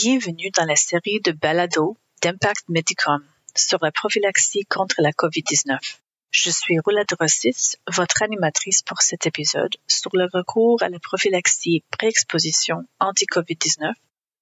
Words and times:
Bienvenue 0.00 0.52
dans 0.56 0.64
la 0.64 0.76
série 0.76 1.18
de 1.24 1.32
balado 1.32 1.96
d'Impact 2.22 2.68
Medicom 2.68 3.20
sur 3.56 3.80
la 3.82 3.90
prophylaxie 3.90 4.64
contre 4.66 4.94
la 4.98 5.10
COVID-19. 5.10 5.76
Je 6.30 6.50
suis 6.50 6.78
Roulette 6.78 7.14
Rossis, 7.18 7.74
votre 7.88 8.22
animatrice 8.22 8.82
pour 8.82 9.02
cet 9.02 9.26
épisode 9.26 9.74
sur 9.88 10.12
le 10.14 10.28
recours 10.32 10.84
à 10.84 10.88
la 10.88 11.00
prophylaxie 11.00 11.82
pré-exposition 11.90 12.84
anti-COVID-19 13.00 13.90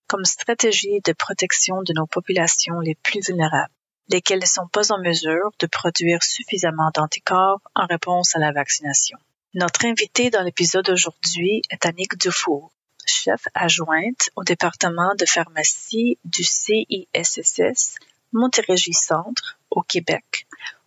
comme 0.09 0.27
stratégie 0.27 1.01
de 1.03 1.15
protection 1.15 1.81
de 1.83 1.95
nos 1.95 2.07
populations 2.07 2.79
les 2.81 2.97
plus 2.97 3.27
vulnérables, 3.27 3.73
lesquelles 4.11 4.41
ne 4.41 4.45
sont 4.45 4.69
pas 4.71 4.93
en 4.93 4.99
mesure 4.99 5.53
de 5.59 5.67
produire 5.67 6.23
suffisamment 6.23 6.91
d'anticorps 6.95 7.63
en 7.75 7.87
réponse 7.87 8.37
à 8.37 8.41
la 8.41 8.53
vaccination. 8.53 9.17
Notre 9.55 9.87
invité 9.87 10.29
dans 10.29 10.43
l'épisode 10.43 10.85
d'aujourd'hui 10.85 11.63
est 11.71 11.87
Annick 11.87 12.19
Dufour, 12.19 12.73
chef 13.07 13.43
adjointe 13.55 14.31
au 14.37 14.45
département 14.45 15.15
de 15.15 15.27
pharmacie 15.27 16.19
du 16.25 16.45
CISSS 16.45 17.97
Montérégie 18.33 18.93
Centre 18.93 19.59
au 19.71 19.83
Québec 19.83 20.47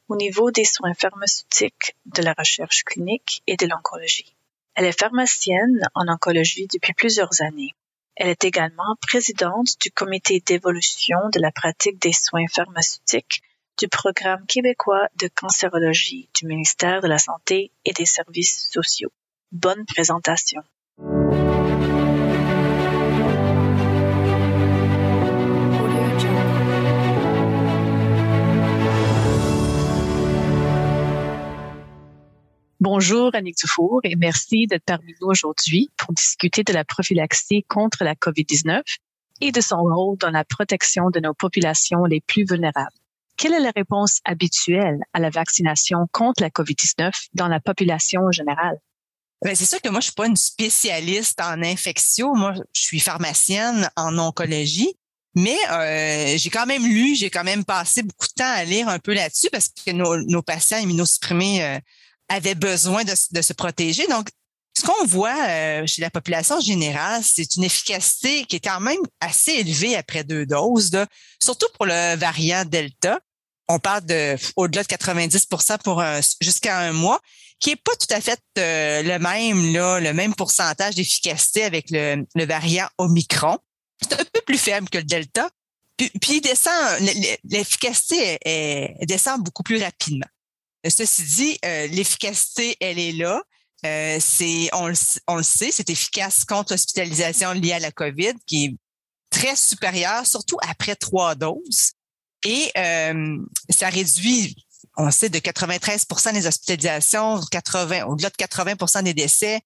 au 0.10 0.16
niveau 0.16 0.50
des 0.50 0.66
soins 0.66 0.96
pharmaceutiques, 0.96 1.96
de 2.08 2.24
la 2.24 2.34
recherche 2.34 2.84
clinique 2.84 3.44
et 3.46 3.56
de 3.56 3.68
l'oncologie. 3.68 4.36
Elle 4.74 4.86
est 4.86 5.00
pharmacienne 5.00 5.88
en 5.94 6.08
oncologie 6.12 6.68
depuis 6.74 6.94
plusieurs 6.94 7.42
années. 7.42 7.76
Elle 8.16 8.30
est 8.30 8.44
également 8.44 8.96
présidente 9.02 9.80
du 9.80 9.92
comité 9.92 10.42
d'évolution 10.46 11.18
de 11.32 11.40
la 11.40 11.52
pratique 11.52 12.02
des 12.02 12.12
soins 12.12 12.48
pharmaceutiques 12.52 13.44
du 13.78 13.88
programme 13.88 14.46
québécois 14.48 15.08
de 15.16 15.30
cancérologie 15.34 16.28
du 16.36 16.48
ministère 16.48 17.02
de 17.02 17.08
la 17.08 17.20
Santé 17.20 17.72
et 17.86 17.94
des 17.94 18.06
Services 18.06 18.68
sociaux. 18.72 19.12
Bonne 19.52 19.86
présentation. 19.86 20.64
Bonjour 32.82 33.36
Annick 33.36 33.58
Dufour 33.58 34.00
et 34.06 34.16
merci 34.16 34.66
d'être 34.66 34.86
parmi 34.86 35.14
nous 35.20 35.28
aujourd'hui 35.28 35.90
pour 35.98 36.14
discuter 36.14 36.64
de 36.64 36.72
la 36.72 36.86
prophylaxie 36.86 37.66
contre 37.68 38.06
la 38.06 38.16
COVID-19 38.16 38.82
et 39.42 39.52
de 39.52 39.60
son 39.60 39.84
rôle 39.84 40.18
dans 40.18 40.30
la 40.30 40.46
protection 40.46 41.10
de 41.10 41.20
nos 41.20 41.34
populations 41.34 42.06
les 42.06 42.22
plus 42.22 42.46
vulnérables. 42.46 42.96
Quelle 43.36 43.52
est 43.52 43.60
la 43.60 43.74
réponse 43.76 44.22
habituelle 44.24 45.00
à 45.12 45.20
la 45.20 45.30
vaccination 45.30 46.08
contre 46.14 46.42
la 46.42 46.50
COVID-19 46.50 47.12
dans 47.34 47.50
la 47.50 47.60
population 47.60 48.32
générale? 48.32 48.78
Ben, 49.44 49.54
c'est 49.56 49.66
sûr 49.66 49.82
que 49.82 49.90
moi, 49.90 50.00
je 50.00 50.06
suis 50.06 50.16
pas 50.16 50.28
une 50.28 50.38
spécialiste 50.38 51.42
en 51.42 51.62
infection. 51.62 52.34
Moi, 52.34 52.54
je 52.74 52.82
suis 52.82 53.02
pharmacienne 53.02 53.90
en 53.98 54.18
oncologie. 54.18 54.96
Mais 55.36 55.58
euh, 55.70 56.38
j'ai 56.38 56.50
quand 56.50 56.66
même 56.66 56.86
lu, 56.86 57.16
j'ai 57.16 57.30
quand 57.30 57.44
même 57.44 57.66
passé 57.66 58.04
beaucoup 58.04 58.28
de 58.28 58.34
temps 58.34 58.52
à 58.52 58.64
lire 58.64 58.88
un 58.88 59.00
peu 59.00 59.14
là-dessus 59.14 59.50
parce 59.52 59.68
que 59.70 59.92
nos, 59.92 60.18
nos 60.24 60.42
patients 60.42 60.80
immunosupprimés 60.80 61.64
euh, 61.64 61.80
avaient 62.30 62.56
besoin 62.56 63.04
de, 63.04 63.42
se 63.42 63.54
protéger. 63.54 64.08
Donc, 64.08 64.30
ce 64.78 64.86
qu'on 64.86 65.06
voit 65.06 65.36
euh, 65.48 65.86
chez 65.86 66.02
la 66.02 66.10
population 66.10 66.60
générale, 66.62 67.22
c'est 67.24 67.56
une 67.56 67.64
efficacité 67.64 68.46
qui 68.46 68.58
est 68.58 68.62
quand 68.62 68.80
même 68.80 69.02
assez 69.20 69.52
élevée 69.52 69.96
après 69.96 70.24
deux 70.24 70.46
doses, 70.46 70.92
surtout 71.42 71.68
pour 71.74 71.86
le 71.86 72.16
variant 72.16 72.64
Delta. 72.64 73.20
On 73.68 73.80
parle 73.80 74.06
de 74.06 74.36
au-delà 74.56 74.84
de 74.84 74.88
90 74.88 75.48
pour 75.84 76.04
jusqu'à 76.42 76.80
un 76.80 76.92
mois, 76.92 77.20
qui 77.60 77.72
est 77.72 77.76
pas 77.76 77.96
tout 77.96 78.12
à 78.14 78.22
fait 78.22 78.40
euh, 78.58 79.04
le 79.04 79.20
même 79.20 79.74
là, 79.74 80.00
le 80.00 80.14
même 80.14 80.34
pourcentage 80.34 80.96
d'efficacité 80.96 81.64
avec 81.64 81.88
le, 81.92 82.46
variant 82.46 82.88
Omicron. 82.98 83.58
C'est 84.02 84.14
un 84.14 84.24
peu 84.24 84.42
plus 84.46 84.58
faible 84.58 84.90
que 84.90 84.98
le 84.98 85.04
Delta. 85.04 85.50
Puis, 85.98 86.38
il 86.38 86.42
descend, 86.42 86.74
l'efficacité 87.44 88.40
descend 89.02 89.44
beaucoup 89.44 89.64
plus 89.64 89.84
rapidement. 89.84 90.26
Ceci 90.88 91.24
dit, 91.24 91.60
euh, 91.66 91.88
l'efficacité, 91.88 92.78
elle 92.80 93.00
est 93.00 93.12
là. 93.12 93.42
Euh, 93.86 94.18
c'est, 94.20 94.70
on, 94.74 94.88
le 94.88 95.44
sait, 95.44 95.72
c'est 95.72 95.90
efficace 95.90 96.46
contre 96.46 96.74
l'hospitalisation 96.74 97.52
liée 97.54 97.74
à 97.74 97.80
la 97.80 97.92
COVID, 97.92 98.34
qui 98.46 98.66
est 98.66 98.76
très 99.30 99.56
supérieure, 99.56 100.26
surtout 100.26 100.58
après 100.62 100.96
trois 100.96 101.36
doses. 101.36 101.94
Et 102.46 102.72
euh, 102.78 103.38
ça 103.70 103.90
réduit, 103.90 104.56
on 104.98 105.12
sait, 105.12 105.30
de 105.30 105.40
93% 105.40 106.34
des 106.34 106.48
hospitalisations, 106.48 107.42
80, 107.52 108.06
au-delà 108.06 108.30
de 108.30 108.36
80% 108.36 109.04
des 109.04 109.14
décès. 109.14 109.62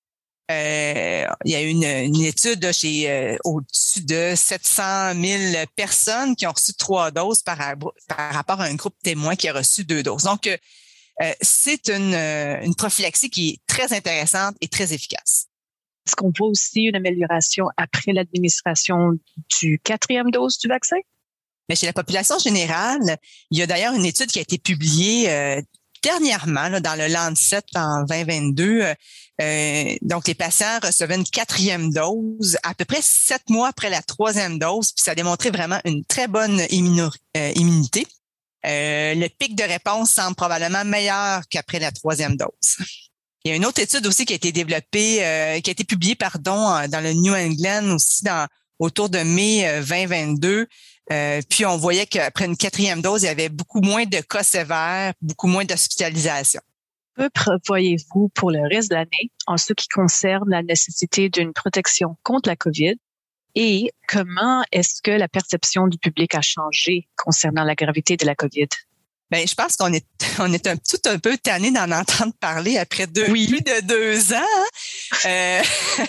il 0.50 1.52
y 1.52 1.56
a 1.56 1.62
une, 1.62 1.84
une 1.84 2.22
étude 2.22 2.72
chez 2.72 3.38
au-dessus 3.44 4.02
de 4.02 4.34
700 4.36 5.14
000 5.22 5.66
personnes 5.76 6.36
qui 6.36 6.46
ont 6.48 6.52
reçu 6.52 6.74
trois 6.74 7.12
doses 7.12 7.42
par, 7.44 7.58
par 8.08 8.34
rapport 8.34 8.62
à 8.62 8.66
un 8.66 8.76
groupe 8.76 8.96
témoin 9.04 9.36
qui 9.36 9.48
a 9.48 9.54
reçu 9.54 9.84
deux 9.84 10.04
doses. 10.04 10.24
Donc, 10.24 10.48
euh, 10.48 10.58
c'est 11.42 11.90
une, 11.90 12.14
euh, 12.14 12.62
une 12.64 12.76
prophylaxie 12.76 13.30
qui 13.30 13.50
est 13.50 13.58
très 13.68 13.94
intéressante 13.94 14.56
et 14.62 14.68
très 14.68 14.94
efficace. 14.94 15.48
Est-ce 16.06 16.16
qu'on 16.16 16.32
voit 16.38 16.48
aussi 16.48 16.84
une 16.84 16.96
amélioration 16.96 17.68
après 17.78 18.12
l'administration 18.12 19.12
du 19.60 19.80
quatrième 19.80 20.32
dose 20.32 20.58
du 20.58 20.68
vaccin? 20.68 20.98
Mais 21.70 21.76
chez 21.76 21.86
la 21.86 21.94
population 21.94 22.38
générale, 22.40 23.18
il 23.52 23.58
y 23.58 23.62
a 23.62 23.68
d'ailleurs 23.68 23.94
une 23.94 24.06
étude 24.06 24.28
qui 24.28 24.40
a 24.40 24.42
été 24.42 24.58
publiée 24.58 25.30
euh, 25.30 25.62
dernièrement 26.02 26.82
dans 26.82 27.00
le 27.00 27.08
Lancet 27.08 27.64
en 27.76 28.04
2022. 28.04 28.94
Euh, 29.42 29.96
donc, 30.02 30.28
les 30.28 30.36
patients 30.36 30.80
recevaient 30.84 31.16
une 31.16 31.24
quatrième 31.24 31.90
dose 31.90 32.58
à 32.64 32.74
peu 32.74 32.84
près 32.84 33.02
sept 33.02 33.50
mois 33.50 33.70
après 33.70 33.90
la 33.90 34.02
troisième 34.02 34.60
dose, 34.60 34.92
puis 34.92 35.04
ça 35.04 35.12
a 35.12 35.16
démontré 35.16 35.52
vraiment 35.52 35.80
une 35.86 36.04
très 36.04 36.28
bonne 36.28 36.62
immunité. 36.70 38.06
Euh, 38.66 39.16
le 39.16 39.28
pic 39.28 39.56
de 39.56 39.64
réponse 39.64 40.12
semble 40.12 40.36
probablement 40.36 40.86
meilleur 40.86 41.42
qu'après 41.50 41.80
la 41.80 41.92
troisième 41.92 42.38
dose. 42.38 42.78
Il 43.44 43.50
y 43.50 43.52
a 43.52 43.56
une 43.58 43.66
autre 43.66 43.82
étude 43.82 44.08
aussi 44.08 44.26
qui 44.26 44.34
a 44.34 44.36
été 44.38 44.54
développée, 44.54 45.26
euh, 45.26 45.60
qui 45.60 45.70
a 45.70 45.74
été 45.74 45.84
publiée, 45.84 46.16
pardon, 46.16 46.88
dans 46.88 47.04
le 47.04 47.12
New 47.12 47.34
England 47.34 47.96
aussi 47.96 48.24
dans 48.24 48.48
autour 48.80 49.10
de 49.10 49.20
mai 49.20 49.66
2022. 49.82 50.68
Euh, 51.12 51.42
puis 51.50 51.66
on 51.66 51.78
voyait 51.78 52.06
qu'après 52.06 52.46
une 52.46 52.58
quatrième 52.58 53.02
dose, 53.02 53.24
il 53.24 53.26
y 53.26 53.30
avait 53.30 53.50
beaucoup 53.50 53.82
moins 53.82 54.06
de 54.06 54.22
cas 54.22 54.44
sévères, 54.44 55.14
beaucoup 55.22 55.48
moins 55.48 55.66
d'hospitalisation. 55.66 56.62
Que 57.16 57.28
prévoyez-vous 57.30 58.30
pour 58.30 58.50
le 58.50 58.62
reste 58.68 58.90
de 58.90 58.96
l'année 58.96 59.32
en 59.46 59.58
ce 59.58 59.74
qui 59.74 59.88
concerne 59.88 60.50
la 60.50 60.64
nécessité 60.64 61.30
d'une 61.30 61.54
protection 61.54 62.18
contre 62.24 62.50
la 62.50 62.56
COVID? 62.56 62.96
Et 63.56 63.92
comment 64.08 64.64
est-ce 64.72 65.02
que 65.02 65.12
la 65.12 65.28
perception 65.28 65.88
du 65.88 65.98
public 65.98 66.36
a 66.36 66.42
changé 66.42 67.08
concernant 67.16 67.64
la 67.64 67.76
gravité 67.76 68.18
de 68.18 68.26
la 68.26 68.36
COVID? 68.36 68.68
Ben, 69.32 69.48
je 69.48 69.56
pense 69.56 69.76
qu'on 69.76 69.92
est 69.92 70.06
on 70.40 70.52
est 70.54 70.68
un 70.68 70.78
tout 70.78 71.02
un 71.06 71.18
peu 71.18 71.38
tanné 71.38 71.72
d'en 71.72 71.92
entendre 71.92 72.34
parler 72.40 72.78
après 72.78 73.08
deux, 73.08 73.26
plus 73.26 73.62
de 73.62 73.82
deux 73.82 74.34
ans. 74.34 74.38
Hein. 75.26 75.26
Euh, 75.26 75.62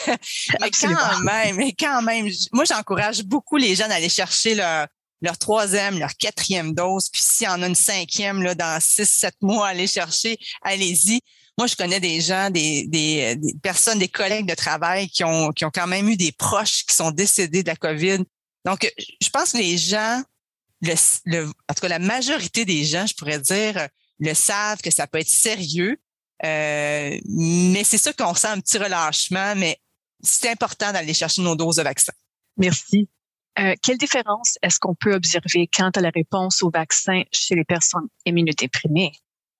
mais 0.60 0.70
quand 0.70 1.20
même, 1.20 1.56
mais 1.56 1.72
quand 1.78 2.02
même, 2.02 2.28
moi 2.52 2.64
j'encourage 2.64 3.22
beaucoup 3.24 3.56
les 3.56 3.74
jeunes 3.74 3.92
à 3.92 3.96
aller 3.96 4.08
chercher 4.08 4.54
leur 4.54 4.86
leur 5.22 5.38
troisième, 5.38 5.98
leur 5.98 6.14
quatrième 6.18 6.74
dose, 6.74 7.08
puis 7.10 7.22
s'il 7.24 7.46
y 7.46 7.48
en 7.48 7.62
a 7.62 7.66
une 7.66 7.74
cinquième 7.74 8.42
là 8.42 8.54
dans 8.54 8.78
six, 8.78 9.08
sept 9.08 9.36
mois, 9.40 9.68
allez 9.68 9.86
chercher, 9.86 10.36
allez-y. 10.60 11.20
Moi, 11.56 11.66
je 11.68 11.76
connais 11.76 12.00
des 12.00 12.20
gens, 12.20 12.50
des, 12.50 12.86
des, 12.88 13.38
personnes, 13.62 13.98
des 13.98 14.08
collègues 14.08 14.48
de 14.48 14.54
travail 14.54 15.08
qui 15.08 15.22
ont, 15.22 15.52
qui 15.52 15.64
ont 15.64 15.70
quand 15.72 15.86
même 15.86 16.08
eu 16.08 16.16
des 16.16 16.32
proches 16.32 16.84
qui 16.84 16.94
sont 16.94 17.12
décédés 17.12 17.62
de 17.62 17.68
la 17.68 17.76
COVID. 17.76 18.24
Donc, 18.64 18.90
je 19.20 19.28
pense 19.28 19.52
que 19.52 19.58
les 19.58 19.78
gens, 19.78 20.22
le, 20.82 20.94
le, 21.26 21.46
en 21.46 21.74
tout 21.74 21.80
cas, 21.80 21.88
la 21.88 22.00
majorité 22.00 22.64
des 22.64 22.84
gens, 22.84 23.06
je 23.06 23.14
pourrais 23.14 23.38
dire, 23.38 23.88
le 24.18 24.34
savent 24.34 24.80
que 24.80 24.90
ça 24.90 25.06
peut 25.06 25.18
être 25.18 25.28
sérieux. 25.28 26.00
Euh, 26.44 27.18
mais 27.26 27.84
c'est 27.84 27.98
sûr 27.98 28.14
qu'on 28.16 28.34
sent 28.34 28.48
un 28.48 28.60
petit 28.60 28.78
relâchement, 28.78 29.54
mais 29.56 29.78
c'est 30.22 30.50
important 30.50 30.92
d'aller 30.92 31.14
chercher 31.14 31.42
nos 31.42 31.54
doses 31.54 31.76
de 31.76 31.82
vaccin. 31.82 32.12
Merci. 32.56 33.08
Euh, 33.58 33.74
quelle 33.82 33.98
différence 33.98 34.58
est-ce 34.62 34.80
qu'on 34.80 34.94
peut 34.94 35.14
observer 35.14 35.68
quant 35.72 35.90
à 35.90 36.00
la 36.00 36.10
réponse 36.10 36.62
au 36.62 36.70
vaccin 36.70 37.22
chez 37.30 37.54
les 37.54 37.64
personnes 37.64 38.08
immunodéprimées? 38.26 39.12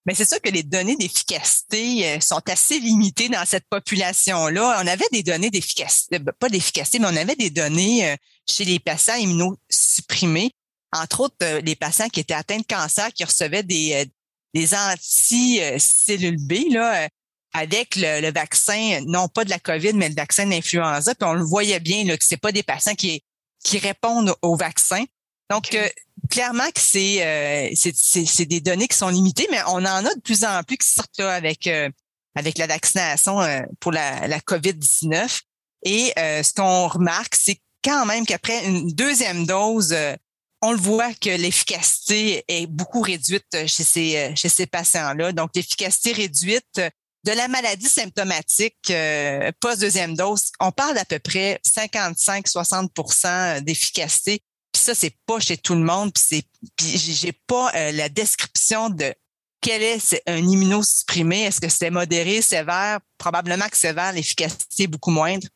Mais 0.07 0.15
c'est 0.15 0.29
sûr 0.29 0.41
que 0.41 0.51
les 0.51 0.63
données 0.63 0.97
d'efficacité 0.97 2.07
euh, 2.07 2.21
sont 2.21 2.43
assez 2.49 2.79
limitées 2.79 3.31
dans 3.31 3.45
cette 3.47 3.67
population-là. 3.71 4.81
On 4.83 4.87
avait 4.87 5.09
des 5.13 5.23
données 5.23 5.51
d'efficacité, 5.51 6.19
ben, 6.19 6.33
pas 6.39 6.49
d'efficacité, 6.49 6.99
mais 6.99 7.07
on 7.07 7.17
avait 7.17 7.37
des 7.37 7.51
données 7.51 8.11
euh, 8.11 8.17
chez 8.47 8.65
les 8.65 8.79
patients 8.79 9.15
immunosupprimés, 9.15 10.53
entre 10.93 11.21
autres 11.21 11.37
euh, 11.43 11.61
les 11.63 11.75
patients 11.75 12.09
qui 12.09 12.21
étaient 12.21 12.35
atteints 12.35 12.59
de 12.59 12.67
cancer, 12.67 13.13
qui 13.15 13.25
recevaient 13.25 13.63
des, 13.63 14.07
des 14.53 14.75
anti-cellules 14.75 16.47
B, 16.47 16.71
là, 16.71 17.09
avec 17.55 17.97
le, 17.97 18.31
vaccin, 18.33 19.01
non 19.07 19.29
pas 19.29 19.45
de 19.45 19.51
la 19.51 19.59
COVID, 19.59 19.95
mais 19.95 20.09
le 20.11 20.15
vaccin 20.15 20.47
d'influenza. 20.47 21.15
Puis 21.15 21.29
on 21.29 21.35
le 21.35 21.45
voyait 21.45 21.81
bien 21.81 22.05
là, 22.05 22.19
que 22.19 22.25
c'est 22.25 22.37
pas 22.37 22.53
des 22.53 22.65
patients 22.65 22.95
qui, 22.95 23.23
qui 23.65 23.79
répondent 23.79 24.35
au 24.43 24.57
vaccin. 24.57 25.05
Donc, 25.51 25.75
euh, 25.75 25.89
clairement 26.31 26.71
que 26.71 26.81
euh, 26.99 27.71
c'est, 27.75 28.27
c'est, 28.27 28.47
des 28.47 28.61
données 28.61 28.89
qui 28.89 28.97
sont 28.97 29.09
limitées, 29.09 29.47
mais 29.51 29.61
on 29.67 29.77
en 29.77 29.85
a 29.85 30.15
de 30.15 30.21
plus 30.21 30.45
en 30.45 30.63
plus 30.63 30.79
qui 30.79 30.89
sortent 30.89 31.19
là 31.19 31.35
avec, 31.35 31.67
euh, 31.67 31.91
avec 32.35 32.59
la 32.59 32.67
vaccination 32.67 33.41
pour 33.81 33.93
la, 33.93 34.27
la 34.27 34.39
COVID-19. 34.41 35.41
Et 35.87 36.13
ce 36.17 36.53
qu'on 36.55 36.89
remarque, 36.89 37.35
c'est 37.35 37.61
quand 37.85 38.07
même 38.07 38.25
qu'après 38.27 38.67
une 38.67 38.91
deuxième 38.93 39.47
dose, 39.47 39.93
euh, 39.93 40.17
on 40.63 40.73
le 40.73 40.79
voit 40.79 41.13
que 41.15 41.29
l'efficacité 41.29 42.43
est 42.49 42.67
beaucoup 42.67 43.03
réduite 43.03 43.67
chez 43.67 43.85
ces, 43.85 44.17
euh, 44.17 44.33
chez 44.35 44.49
ces 44.49 44.67
patients-là. 44.67 45.33
Donc, 45.33 45.51
l'efficacité 45.55 46.13
réduite 46.13 46.81
de 47.25 47.33
la 47.33 47.49
maladie 47.49 47.89
symptomatique 47.89 48.91
euh, 48.91 49.53
post-deuxième 49.61 50.17
dose, 50.17 50.51
on 50.61 50.73
parle 50.73 50.95
d'à 50.95 51.05
peu 51.05 51.19
près 51.19 51.61
55-60% 51.67 53.61
d'efficacité. 53.61 54.43
Puis 54.75 54.83
ça, 54.83 54.95
c'est 54.95 55.17
pas 55.25 55.41
chez 55.41 55.57
tout 55.57 55.75
le 55.75 55.85
monde. 55.85 56.13
Puis 56.13 56.25
c'est, 56.29 56.43
puis 56.77 56.99
j'ai 56.99 57.33
pas 57.33 57.73
la 57.93 58.11
description 58.11 58.91
de 58.91 59.15
quel 59.63 59.83
est 59.83 60.23
un 60.27 60.37
immunosupprimé. 60.37 61.45
Est-ce 61.45 61.61
que 61.61 61.71
c'est 61.71 61.89
modéré, 61.89 62.43
sévère? 62.43 62.99
Probablement 63.17 63.67
que 63.69 63.77
sévère, 63.79 64.13
l'efficacité 64.13 64.83
est 64.83 64.89
beaucoup 64.89 65.11
moindre. 65.11 65.47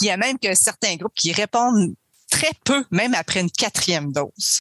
Il 0.00 0.06
y 0.06 0.10
a 0.10 0.16
même 0.16 0.38
que 0.38 0.52
certains 0.54 0.96
groupes 0.96 1.14
qui 1.14 1.32
répondent 1.32 1.94
très 2.28 2.50
peu, 2.64 2.84
même 2.90 3.14
après 3.14 3.40
une 3.40 3.50
quatrième 3.50 4.10
dose. 4.10 4.58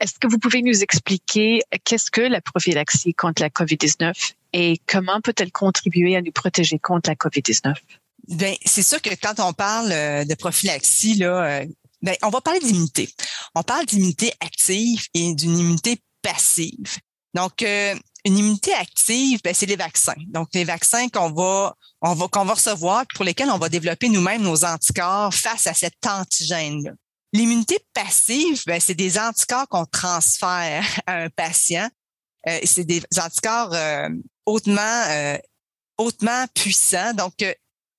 Est-ce 0.00 0.18
que 0.18 0.26
vous 0.26 0.38
pouvez 0.38 0.62
nous 0.62 0.82
expliquer 0.82 1.60
qu'est-ce 1.84 2.10
que 2.10 2.22
la 2.22 2.40
prophylaxie 2.40 3.14
contre 3.14 3.42
la 3.42 3.50
COVID-19 3.50 4.32
et 4.52 4.80
comment 4.86 5.20
peut-elle 5.20 5.52
contribuer 5.52 6.16
à 6.16 6.22
nous 6.22 6.32
protéger 6.32 6.78
contre 6.78 7.10
la 7.10 7.14
COVID-19? 7.14 7.74
Ben, 8.28 8.56
c'est 8.64 8.82
sûr 8.82 9.00
que 9.00 9.10
quand 9.10 9.38
on 9.38 9.52
parle 9.52 9.92
euh, 9.92 10.24
de 10.24 10.34
prophylaxie, 10.34 11.14
là, 11.14 11.62
euh, 12.04 12.06
ben, 12.06 12.16
on 12.22 12.30
va 12.30 12.40
parler 12.40 12.60
d'immunité. 12.60 13.08
On 13.54 13.62
parle 13.62 13.86
d'immunité 13.86 14.32
active 14.40 15.06
et 15.14 15.34
d'une 15.34 15.58
immunité 15.58 16.00
passive. 16.22 16.98
Donc, 17.34 17.62
euh, 17.62 17.94
une 18.24 18.38
immunité 18.38 18.72
active, 18.74 19.40
ben, 19.42 19.54
c'est 19.54 19.66
les 19.66 19.76
vaccins. 19.76 20.14
Donc, 20.28 20.48
les 20.54 20.64
vaccins 20.64 21.08
qu'on 21.08 21.30
va, 21.30 21.74
on 22.02 22.14
va, 22.14 22.28
qu'on 22.28 22.44
va 22.44 22.54
recevoir, 22.54 23.04
pour 23.14 23.24
lesquels 23.24 23.50
on 23.50 23.58
va 23.58 23.68
développer 23.68 24.08
nous-mêmes 24.08 24.42
nos 24.42 24.64
anticorps 24.64 25.34
face 25.34 25.66
à 25.66 25.74
cet 25.74 25.94
antigène-là. 26.06 26.92
L'immunité 27.32 27.78
passive, 27.92 28.62
ben, 28.66 28.80
c'est 28.80 28.94
des 28.94 29.18
anticorps 29.18 29.68
qu'on 29.68 29.84
transfère 29.84 30.84
à 31.06 31.24
un 31.24 31.28
patient. 31.28 31.88
Euh, 32.48 32.58
c'est 32.64 32.84
des 32.84 33.02
anticorps 33.20 33.74
euh, 33.74 34.08
hautement, 34.46 35.02
euh, 35.08 35.36
hautement 35.98 36.46
puissants. 36.54 37.12
Donc, 37.14 37.34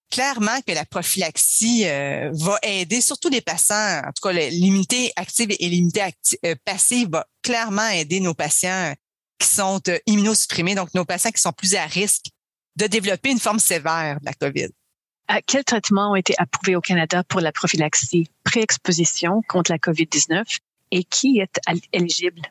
clairement 0.09 0.59
que 0.65 0.73
la 0.73 0.85
prophylaxie 0.85 1.83
va 1.85 2.59
aider, 2.63 3.01
surtout 3.01 3.29
les 3.29 3.41
patients, 3.41 4.01
en 4.05 4.11
tout 4.11 4.27
cas 4.27 4.31
l'immunité 4.31 5.11
active 5.15 5.55
et 5.57 5.69
l'immunité 5.69 6.01
passive 6.65 7.09
va 7.11 7.27
clairement 7.43 7.87
aider 7.89 8.19
nos 8.19 8.33
patients 8.33 8.93
qui 9.39 9.47
sont 9.47 9.81
euh, 9.87 9.97
immunosupprimés, 10.05 10.75
donc 10.75 10.93
nos 10.93 11.05
patients 11.05 11.31
qui 11.31 11.41
sont 11.41 11.53
plus 11.53 11.73
à 11.75 11.85
risque 11.85 12.25
de 12.75 12.85
développer 12.85 13.31
une 13.31 13.39
forme 13.39 13.59
sévère 13.59 14.19
de 14.19 14.25
la 14.25 14.33
COVID. 14.33 14.69
quels 15.47 15.63
traitements 15.63 16.11
ont 16.11 16.15
été 16.15 16.33
approuvés 16.37 16.75
au 16.75 16.81
Canada 16.81 17.23
pour 17.23 17.39
la 17.39 17.51
prophylaxie 17.51 18.29
pré-exposition 18.43 19.41
contre 19.47 19.71
la 19.71 19.77
COVID-19 19.77 20.43
et 20.91 21.03
qui 21.03 21.39
est 21.39 21.59
éligible? 21.93 22.41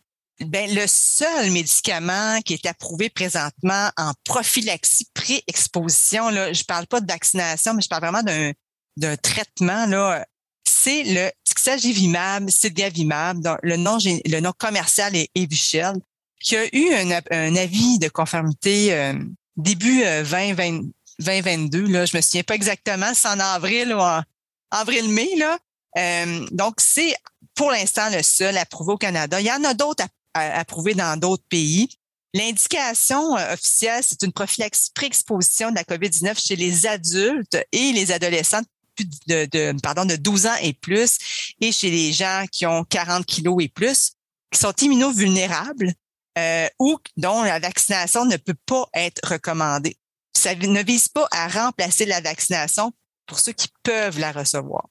Ben, 0.40 0.72
le 0.72 0.86
seul 0.86 1.50
médicament 1.50 2.40
qui 2.42 2.54
est 2.54 2.66
approuvé 2.66 3.10
présentement 3.10 3.90
en 3.96 4.12
prophylaxie 4.24 5.08
pré-exposition, 5.12 6.30
là, 6.30 6.52
je 6.52 6.62
parle 6.62 6.86
pas 6.86 7.00
de 7.00 7.10
vaccination, 7.10 7.74
mais 7.74 7.82
je 7.82 7.88
parle 7.88 8.02
vraiment 8.02 8.22
d'un, 8.22 8.52
d'un 8.96 9.16
traitement, 9.16 9.86
là, 9.86 10.24
c'est 10.64 11.02
le 11.02 11.30
Tixagivimab, 11.44 12.50
Silgavimab, 12.50 13.58
le 13.62 13.76
nom, 13.76 13.98
le 14.04 14.40
nom 14.40 14.52
commercial 14.56 15.16
est 15.16 15.28
Evusheld 15.34 16.00
qui 16.40 16.56
a 16.56 16.64
eu 16.72 16.94
un, 16.94 17.56
avis 17.56 17.98
de 17.98 18.08
conformité 18.08 18.94
euh, 18.94 19.14
début 19.56 20.02
2020, 20.02 20.72
euh, 20.72 20.82
2022. 21.18 21.86
Là, 21.88 22.06
je 22.06 22.16
me 22.16 22.22
souviens 22.22 22.44
pas 22.44 22.54
exactement, 22.54 23.12
c'est 23.14 23.28
en 23.28 23.40
avril 23.40 23.92
ou 23.92 23.98
en 23.98 24.22
avril-mai. 24.70 25.28
Là. 25.36 25.58
Euh, 25.96 26.46
donc, 26.52 26.76
c'est 26.78 27.14
pour 27.54 27.70
l'instant 27.70 28.08
le 28.10 28.22
seul 28.22 28.56
approuvé 28.56 28.92
au 28.92 28.98
Canada. 28.98 29.40
Il 29.40 29.46
y 29.46 29.52
en 29.52 29.64
a 29.64 29.74
d'autres 29.74 30.04
approuvés 30.38 30.94
dans 30.94 31.18
d'autres 31.18 31.46
pays. 31.48 31.88
L'indication 32.34 33.34
officielle, 33.34 34.02
c'est 34.06 34.22
une 34.22 34.32
prophylaxie 34.32 34.90
pré-exposition 34.94 35.70
de 35.70 35.76
la 35.76 35.84
COVID-19 35.84 36.38
chez 36.38 36.56
les 36.56 36.86
adultes 36.86 37.56
et 37.72 37.92
les 37.92 38.12
adolescents 38.12 38.62
de, 39.26 39.46
de, 39.46 39.80
pardon, 39.80 40.04
de 40.04 40.16
12 40.16 40.46
ans 40.46 40.56
et 40.60 40.72
plus 40.72 41.18
et 41.60 41.72
chez 41.72 41.90
les 41.90 42.12
gens 42.12 42.44
qui 42.50 42.66
ont 42.66 42.84
40 42.84 43.24
kilos 43.24 43.56
et 43.60 43.68
plus, 43.68 44.12
qui 44.50 44.58
sont 44.58 44.72
immunovulnérables 44.80 45.92
euh, 46.38 46.68
ou 46.78 46.98
dont 47.16 47.42
la 47.42 47.58
vaccination 47.58 48.24
ne 48.24 48.36
peut 48.36 48.56
pas 48.66 48.86
être 48.94 49.20
recommandée. 49.26 49.96
Ça 50.36 50.54
ne 50.54 50.82
vise 50.82 51.08
pas 51.08 51.26
à 51.32 51.48
remplacer 51.48 52.06
la 52.06 52.20
vaccination 52.20 52.92
pour 53.26 53.40
ceux 53.40 53.52
qui 53.52 53.68
peuvent 53.82 54.18
la 54.18 54.32
recevoir. 54.32 54.88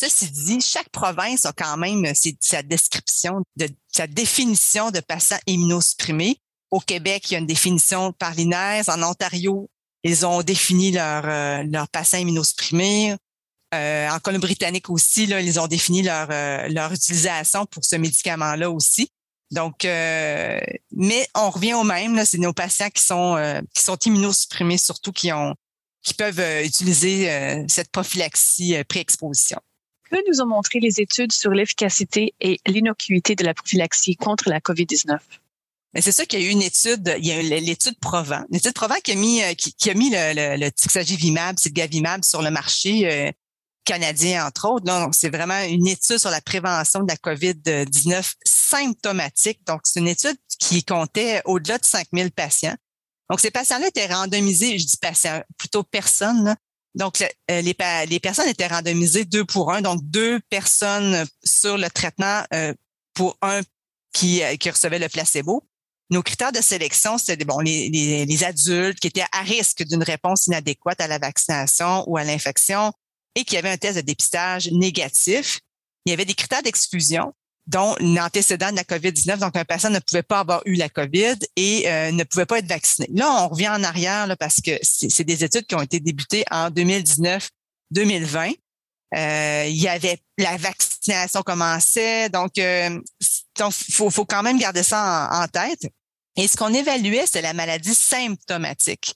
Ceci 0.00 0.30
dit, 0.30 0.60
chaque 0.60 0.90
province 0.90 1.44
a 1.44 1.52
quand 1.52 1.76
même 1.76 2.06
sa 2.40 2.62
description, 2.62 3.42
de, 3.56 3.68
sa 3.88 4.06
définition 4.06 4.92
de 4.92 5.00
patient 5.00 5.38
immunosupprimé. 5.48 6.38
Au 6.70 6.78
Québec, 6.78 7.28
il 7.28 7.32
y 7.32 7.36
a 7.36 7.40
une 7.40 7.46
définition 7.46 8.12
par 8.12 8.32
l'INES. 8.34 8.84
En 8.86 9.02
Ontario, 9.02 9.68
ils 10.04 10.24
ont 10.24 10.42
défini 10.42 10.92
leur, 10.92 11.24
euh, 11.24 11.64
leur 11.64 11.88
patient 11.88 12.20
immunosupprimé. 12.20 13.16
Euh, 13.74 14.08
en 14.08 14.20
Colombie-Britannique 14.20 14.88
aussi, 14.88 15.26
là, 15.26 15.40
ils 15.40 15.58
ont 15.58 15.66
défini 15.66 16.02
leur, 16.02 16.28
euh, 16.30 16.68
leur 16.68 16.92
utilisation 16.92 17.66
pour 17.66 17.84
ce 17.84 17.96
médicament-là 17.96 18.70
aussi. 18.70 19.10
Donc, 19.50 19.84
euh, 19.84 20.60
mais 20.92 21.26
on 21.34 21.50
revient 21.50 21.74
au 21.74 21.82
même. 21.82 22.24
C'est 22.24 22.38
nos 22.38 22.52
patients 22.52 22.90
qui 22.90 23.02
sont 23.02 23.36
euh, 23.36 23.60
qui 23.74 23.82
sont 23.82 23.96
immunosupprimés, 23.96 24.78
surtout 24.78 25.12
qui 25.12 25.32
ont 25.32 25.54
qui 26.02 26.14
peuvent 26.14 26.38
euh, 26.38 26.64
utiliser 26.64 27.64
cette 27.68 27.90
prophylaxie 27.90 28.76
pré-exposition. 28.88 29.58
Que 30.10 30.16
nous 30.28 30.40
ont 30.40 30.46
montré 30.46 30.80
les 30.80 31.00
études 31.00 31.32
sur 31.32 31.50
l'efficacité 31.50 32.34
et 32.40 32.60
l'innocuité 32.66 33.34
de 33.34 33.44
la 33.44 33.54
prophylaxie 33.54 34.16
contre 34.16 34.48
la 34.48 34.60
COVID-19? 34.60 35.18
C'est 36.00 36.12
ça 36.12 36.26
qu'il 36.26 36.40
y 36.40 36.44
a 36.44 36.46
eu 36.46 36.50
une 36.50 36.62
étude, 36.62 37.14
il 37.18 37.26
y 37.26 37.32
a 37.32 37.42
l'étude 37.60 37.98
Provent, 37.98 38.44
l'étude 38.50 38.74
Provent 38.74 39.00
qui 39.02 39.12
a 39.12 39.14
mis 39.14 39.40
qui, 39.56 39.90
a 39.90 39.94
mis 39.94 40.10
le, 40.10 40.34
le, 40.34 40.64
le 40.64 40.70
Tixagivimab, 40.70 41.56
Gavimab 41.72 42.24
sur 42.24 42.42
le 42.42 42.50
marché 42.50 43.34
canadien, 43.88 44.46
entre 44.46 44.68
autres. 44.68 44.84
Donc, 44.84 45.14
c'est 45.14 45.30
vraiment 45.30 45.60
une 45.62 45.86
étude 45.86 46.18
sur 46.18 46.30
la 46.30 46.42
prévention 46.42 47.02
de 47.02 47.08
la 47.08 47.16
COVID-19 47.16 48.34
symptomatique. 48.44 49.60
Donc, 49.66 49.80
c'est 49.84 50.00
une 50.00 50.08
étude 50.08 50.36
qui 50.58 50.84
comptait 50.84 51.40
au-delà 51.46 51.78
de 51.78 51.84
5000 51.86 52.30
patients. 52.32 52.76
Donc, 53.30 53.40
ces 53.40 53.50
patients-là 53.50 53.88
étaient 53.88 54.06
randomisés, 54.06 54.78
je 54.78 54.86
dis 54.86 54.96
patients, 55.00 55.42
plutôt 55.56 55.82
personnes. 55.82 56.54
Donc, 56.94 57.20
euh, 57.22 57.60
les, 57.60 57.76
les, 58.06 58.20
personnes 58.20 58.48
étaient 58.48 58.66
randomisées 58.66 59.24
deux 59.24 59.44
pour 59.44 59.72
un, 59.72 59.82
donc 59.82 60.00
deux 60.02 60.40
personnes 60.50 61.26
sur 61.44 61.78
le 61.78 61.88
traitement 61.90 62.42
euh, 62.54 62.74
pour 63.14 63.36
un 63.42 63.60
qui, 64.12 64.42
euh, 64.42 64.56
qui 64.56 64.70
recevait 64.70 64.98
le 64.98 65.08
placebo. 65.08 65.62
Nos 66.10 66.22
critères 66.22 66.52
de 66.52 66.62
sélection, 66.62 67.18
c'était 67.18 67.44
bon, 67.44 67.60
les, 67.60 67.90
les, 67.90 68.24
les, 68.24 68.44
adultes 68.44 68.98
qui 68.98 69.08
étaient 69.08 69.26
à 69.32 69.42
risque 69.42 69.84
d'une 69.84 70.02
réponse 70.02 70.46
inadéquate 70.46 71.00
à 71.00 71.06
la 71.06 71.18
vaccination 71.18 72.04
ou 72.08 72.16
à 72.16 72.24
l'infection, 72.24 72.92
et 73.34 73.44
qui 73.44 73.56
avait 73.58 73.68
un 73.68 73.76
test 73.76 73.96
de 73.96 74.00
dépistage 74.00 74.70
négatif. 74.72 75.60
Il 76.06 76.10
y 76.10 76.12
avait 76.14 76.24
des 76.24 76.34
critères 76.34 76.62
d'exclusion 76.62 77.34
dont 77.68 77.94
l'antécédent 78.00 78.70
de 78.70 78.76
la 78.76 78.82
COVID-19, 78.82 79.38
donc 79.38 79.54
un 79.54 79.64
patient 79.64 79.90
ne 79.90 79.98
pouvait 79.98 80.22
pas 80.22 80.40
avoir 80.40 80.62
eu 80.64 80.74
la 80.74 80.88
COVID 80.88 81.36
et 81.54 81.86
euh, 81.86 82.10
ne 82.10 82.24
pouvait 82.24 82.46
pas 82.46 82.58
être 82.58 82.66
vacciné. 82.66 83.06
Là, 83.12 83.44
on 83.44 83.48
revient 83.48 83.68
en 83.68 83.84
arrière 83.84 84.26
parce 84.40 84.60
que 84.62 84.72
c'est 84.82 85.24
des 85.24 85.44
études 85.44 85.66
qui 85.66 85.74
ont 85.74 85.82
été 85.82 86.00
débutées 86.00 86.44
en 86.50 86.70
2019-2020. 86.70 88.54
Euh, 89.14 89.64
il 89.68 89.76
y 89.76 89.86
avait 89.86 90.18
la 90.38 90.56
vaccination 90.56 91.42
commençait, 91.42 92.30
donc 92.30 92.58
euh, 92.58 93.00
faut 93.70 94.24
quand 94.24 94.42
même 94.42 94.58
garder 94.58 94.82
ça 94.82 95.28
en, 95.30 95.46
tête. 95.46 95.90
Et 96.36 96.48
ce 96.48 96.56
qu'on 96.56 96.72
évaluait, 96.72 97.26
c'est 97.26 97.42
la 97.42 97.52
maladie 97.52 97.94
symptomatique 97.94 99.14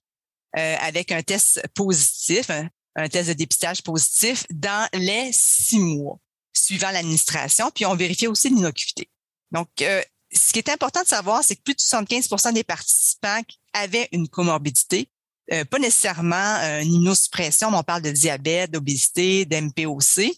euh, 0.59 0.77
avec 0.81 1.11
un 1.11 1.23
test 1.23 1.63
positif, 1.75 2.51
un 2.97 3.09
test 3.09 3.29
de 3.29 3.35
dépistage 3.35 3.83
positif 3.83 4.45
dans 4.51 4.89
les 4.95 5.31
six 5.33 5.79
mois 5.79 6.19
suivant 6.53 6.91
l'administration, 6.91 7.71
puis 7.75 7.87
on 7.87 7.95
vérifiait 7.95 8.29
aussi 8.29 8.49
l'inocuité. 8.49 9.09
Donc, 9.51 9.69
euh, 9.83 10.03
ce 10.33 10.53
qui 10.53 10.59
est 10.59 10.71
important 10.71 11.03
de 11.03 11.07
savoir, 11.07 11.45
c'est 11.45 11.57
que 11.57 11.63
plus 11.63 11.75
de 11.75 11.81
75% 11.81 12.53
des 12.53 12.65
participants 12.65 13.41
avaient 13.75 14.09
une 14.13 14.29
comorbidité, 14.29 15.09
euh, 15.53 15.65
pas 15.65 15.79
nécessairement 15.79 16.57
euh, 16.61 16.81
une 16.81 16.95
immunosuppression, 16.95 17.71
mais 17.71 17.77
on 17.77 17.83
parle 17.83 18.03
de 18.03 18.11
diabète, 18.11 18.71
d'obésité, 18.71 19.45
d'MPOC. 19.45 20.31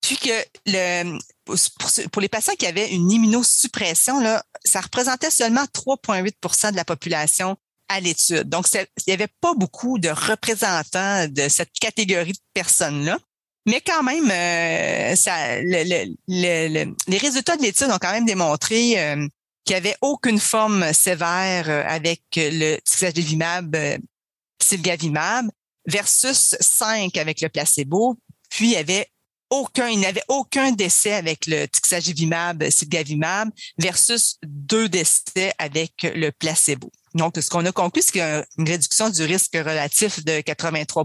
Puis 0.00 0.16
que 0.16 2.08
pour, 2.08 2.22
les 2.22 2.28
patients 2.28 2.54
qui 2.58 2.66
avaient 2.66 2.90
une 2.92 3.10
immunosuppression, 3.10 4.20
là, 4.20 4.44
ça 4.64 4.80
représentait 4.80 5.30
seulement 5.30 5.64
3,8% 5.64 6.72
de 6.72 6.76
la 6.76 6.84
population 6.84 7.56
à 7.88 8.00
l'étude. 8.00 8.48
Donc, 8.48 8.66
il 8.74 8.86
n'y 9.06 9.12
avait 9.12 9.28
pas 9.40 9.54
beaucoup 9.54 9.98
de 9.98 10.08
représentants 10.08 11.28
de 11.28 11.48
cette 11.48 11.72
catégorie 11.72 12.32
de 12.32 12.38
personnes-là. 12.54 13.18
Mais 13.66 13.80
quand 13.80 14.02
même, 14.02 14.30
euh, 14.30 15.16
ça, 15.16 15.60
les 15.60 17.18
résultats 17.18 17.56
de 17.56 17.62
l'étude 17.62 17.90
ont 17.90 17.98
quand 18.00 18.12
même 18.12 18.24
démontré 18.24 18.98
euh, 18.98 19.26
qu'il 19.64 19.74
n'y 19.74 19.76
avait 19.76 19.96
aucune 20.00 20.40
forme 20.40 20.92
sévère 20.92 21.68
euh, 21.68 21.82
avec 21.86 22.22
le 22.36 22.78
Tixagevimab, 22.78 23.76
Silgavimab 24.60 25.50
versus 25.86 26.56
5 26.60 27.16
avec 27.16 27.40
le 27.40 27.48
placebo. 27.48 28.16
Puis, 28.50 28.66
il 28.66 28.72
y 28.72 28.76
avait 28.76 29.08
aucun, 29.52 29.88
il 29.88 30.00
n'avait 30.00 30.24
aucun 30.28 30.72
décès 30.72 31.12
avec 31.12 31.46
le 31.46 31.66
tixagivimab, 31.66 32.70
silgavimab 32.70 33.50
versus 33.78 34.38
deux 34.42 34.88
décès 34.88 35.52
avec 35.58 35.92
le 36.02 36.30
placebo. 36.30 36.90
Donc, 37.14 37.34
ce 37.36 37.50
qu'on 37.50 37.64
a 37.66 37.72
conclu, 37.72 38.00
c'est 38.02 38.12
qu'il 38.12 38.20
y 38.20 38.24
a 38.24 38.46
une 38.56 38.68
réduction 38.68 39.10
du 39.10 39.22
risque 39.24 39.54
relatif 39.54 40.24
de 40.24 40.40
83 40.40 41.04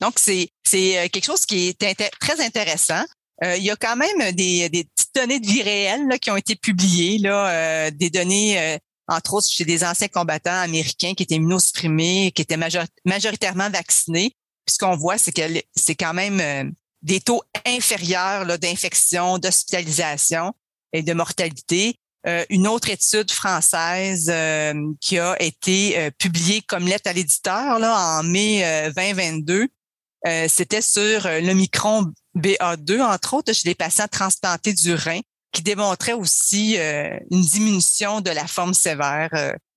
Donc, 0.00 0.18
c'est 0.18 0.50
euh, 0.74 1.08
quelque 1.08 1.24
chose 1.24 1.44
qui 1.46 1.68
est 1.68 2.08
très 2.20 2.40
intéressant. 2.40 3.04
Euh, 3.44 3.56
il 3.56 3.64
y 3.64 3.70
a 3.70 3.76
quand 3.76 3.96
même 3.96 4.32
des, 4.32 4.68
des, 4.68 4.84
petites 4.84 5.14
données 5.14 5.40
de 5.40 5.46
vie 5.46 5.62
réelle 5.62 6.06
là, 6.08 6.18
qui 6.18 6.30
ont 6.30 6.36
été 6.36 6.56
publiées, 6.56 7.18
là, 7.18 7.48
euh, 7.48 7.90
des 7.90 8.10
données, 8.10 8.78
entre 9.08 9.34
autres, 9.34 9.48
chez 9.48 9.64
des 9.64 9.82
anciens 9.82 10.08
combattants 10.08 10.60
américains 10.60 11.14
qui 11.14 11.22
étaient 11.22 11.36
immunosupprimés, 11.36 12.32
qui 12.32 12.42
étaient 12.42 12.58
majoritairement 13.04 13.70
vaccinés. 13.70 14.36
Puis 14.66 14.74
ce 14.74 14.78
qu'on 14.78 14.96
voit, 14.96 15.18
c'est 15.18 15.32
que 15.32 15.42
c'est 15.74 15.94
quand 15.94 16.14
même 16.14 16.72
des 17.02 17.20
taux 17.20 17.42
inférieurs 17.66 18.58
d'infection, 18.58 19.38
d'hospitalisation 19.38 20.52
et 20.92 21.02
de 21.02 21.12
mortalité. 21.12 21.96
Euh, 22.26 22.44
une 22.50 22.66
autre 22.66 22.90
étude 22.90 23.30
française 23.30 24.30
euh, 24.30 24.74
qui 25.00 25.18
a 25.18 25.40
été 25.40 25.98
euh, 25.98 26.10
publiée 26.18 26.60
comme 26.60 26.84
lettre 26.84 27.08
à 27.08 27.14
l'éditeur 27.14 27.80
en 27.82 28.22
mai 28.22 28.62
2022, 28.94 29.68
c'était 30.48 30.82
sur 30.82 31.22
le 31.24 31.52
micron 31.52 32.12
BA2 32.36 33.00
entre 33.02 33.34
autres 33.34 33.52
chez 33.52 33.68
les 33.68 33.74
patients 33.74 34.08
transplantés 34.08 34.72
du 34.72 34.94
rein, 34.94 35.20
qui 35.52 35.62
démontrait 35.62 36.12
aussi 36.12 36.76
une 36.76 37.42
diminution 37.42 38.20
de 38.20 38.30
la 38.30 38.46
forme 38.46 38.74
sévère. 38.74 39.30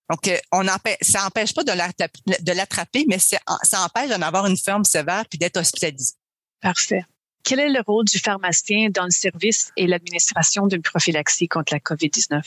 donc, 0.09 0.41
on 0.51 0.67
empêche, 0.67 0.97
ça 1.01 1.21
n'empêche 1.23 1.53
pas 1.53 1.63
de 1.63 2.51
l'attraper, 2.53 3.05
mais 3.07 3.19
ça 3.19 3.39
empêche 3.83 4.09
d'en 4.09 4.21
avoir 4.21 4.45
une 4.45 4.57
forme 4.57 4.83
sévère 4.83 5.23
puis 5.29 5.39
d'être 5.39 5.57
hospitalisé. 5.57 6.13
Parfait. 6.61 7.05
Quel 7.43 7.59
est 7.59 7.69
le 7.69 7.81
rôle 7.85 8.05
du 8.05 8.19
pharmacien 8.19 8.89
dans 8.89 9.03
le 9.03 9.11
service 9.11 9.71
et 9.75 9.85
l'administration 9.85 10.65
d'une 10.67 10.81
prophylaxie 10.81 11.49
contre 11.49 11.73
la 11.73 11.79
COVID-19? 11.79 12.41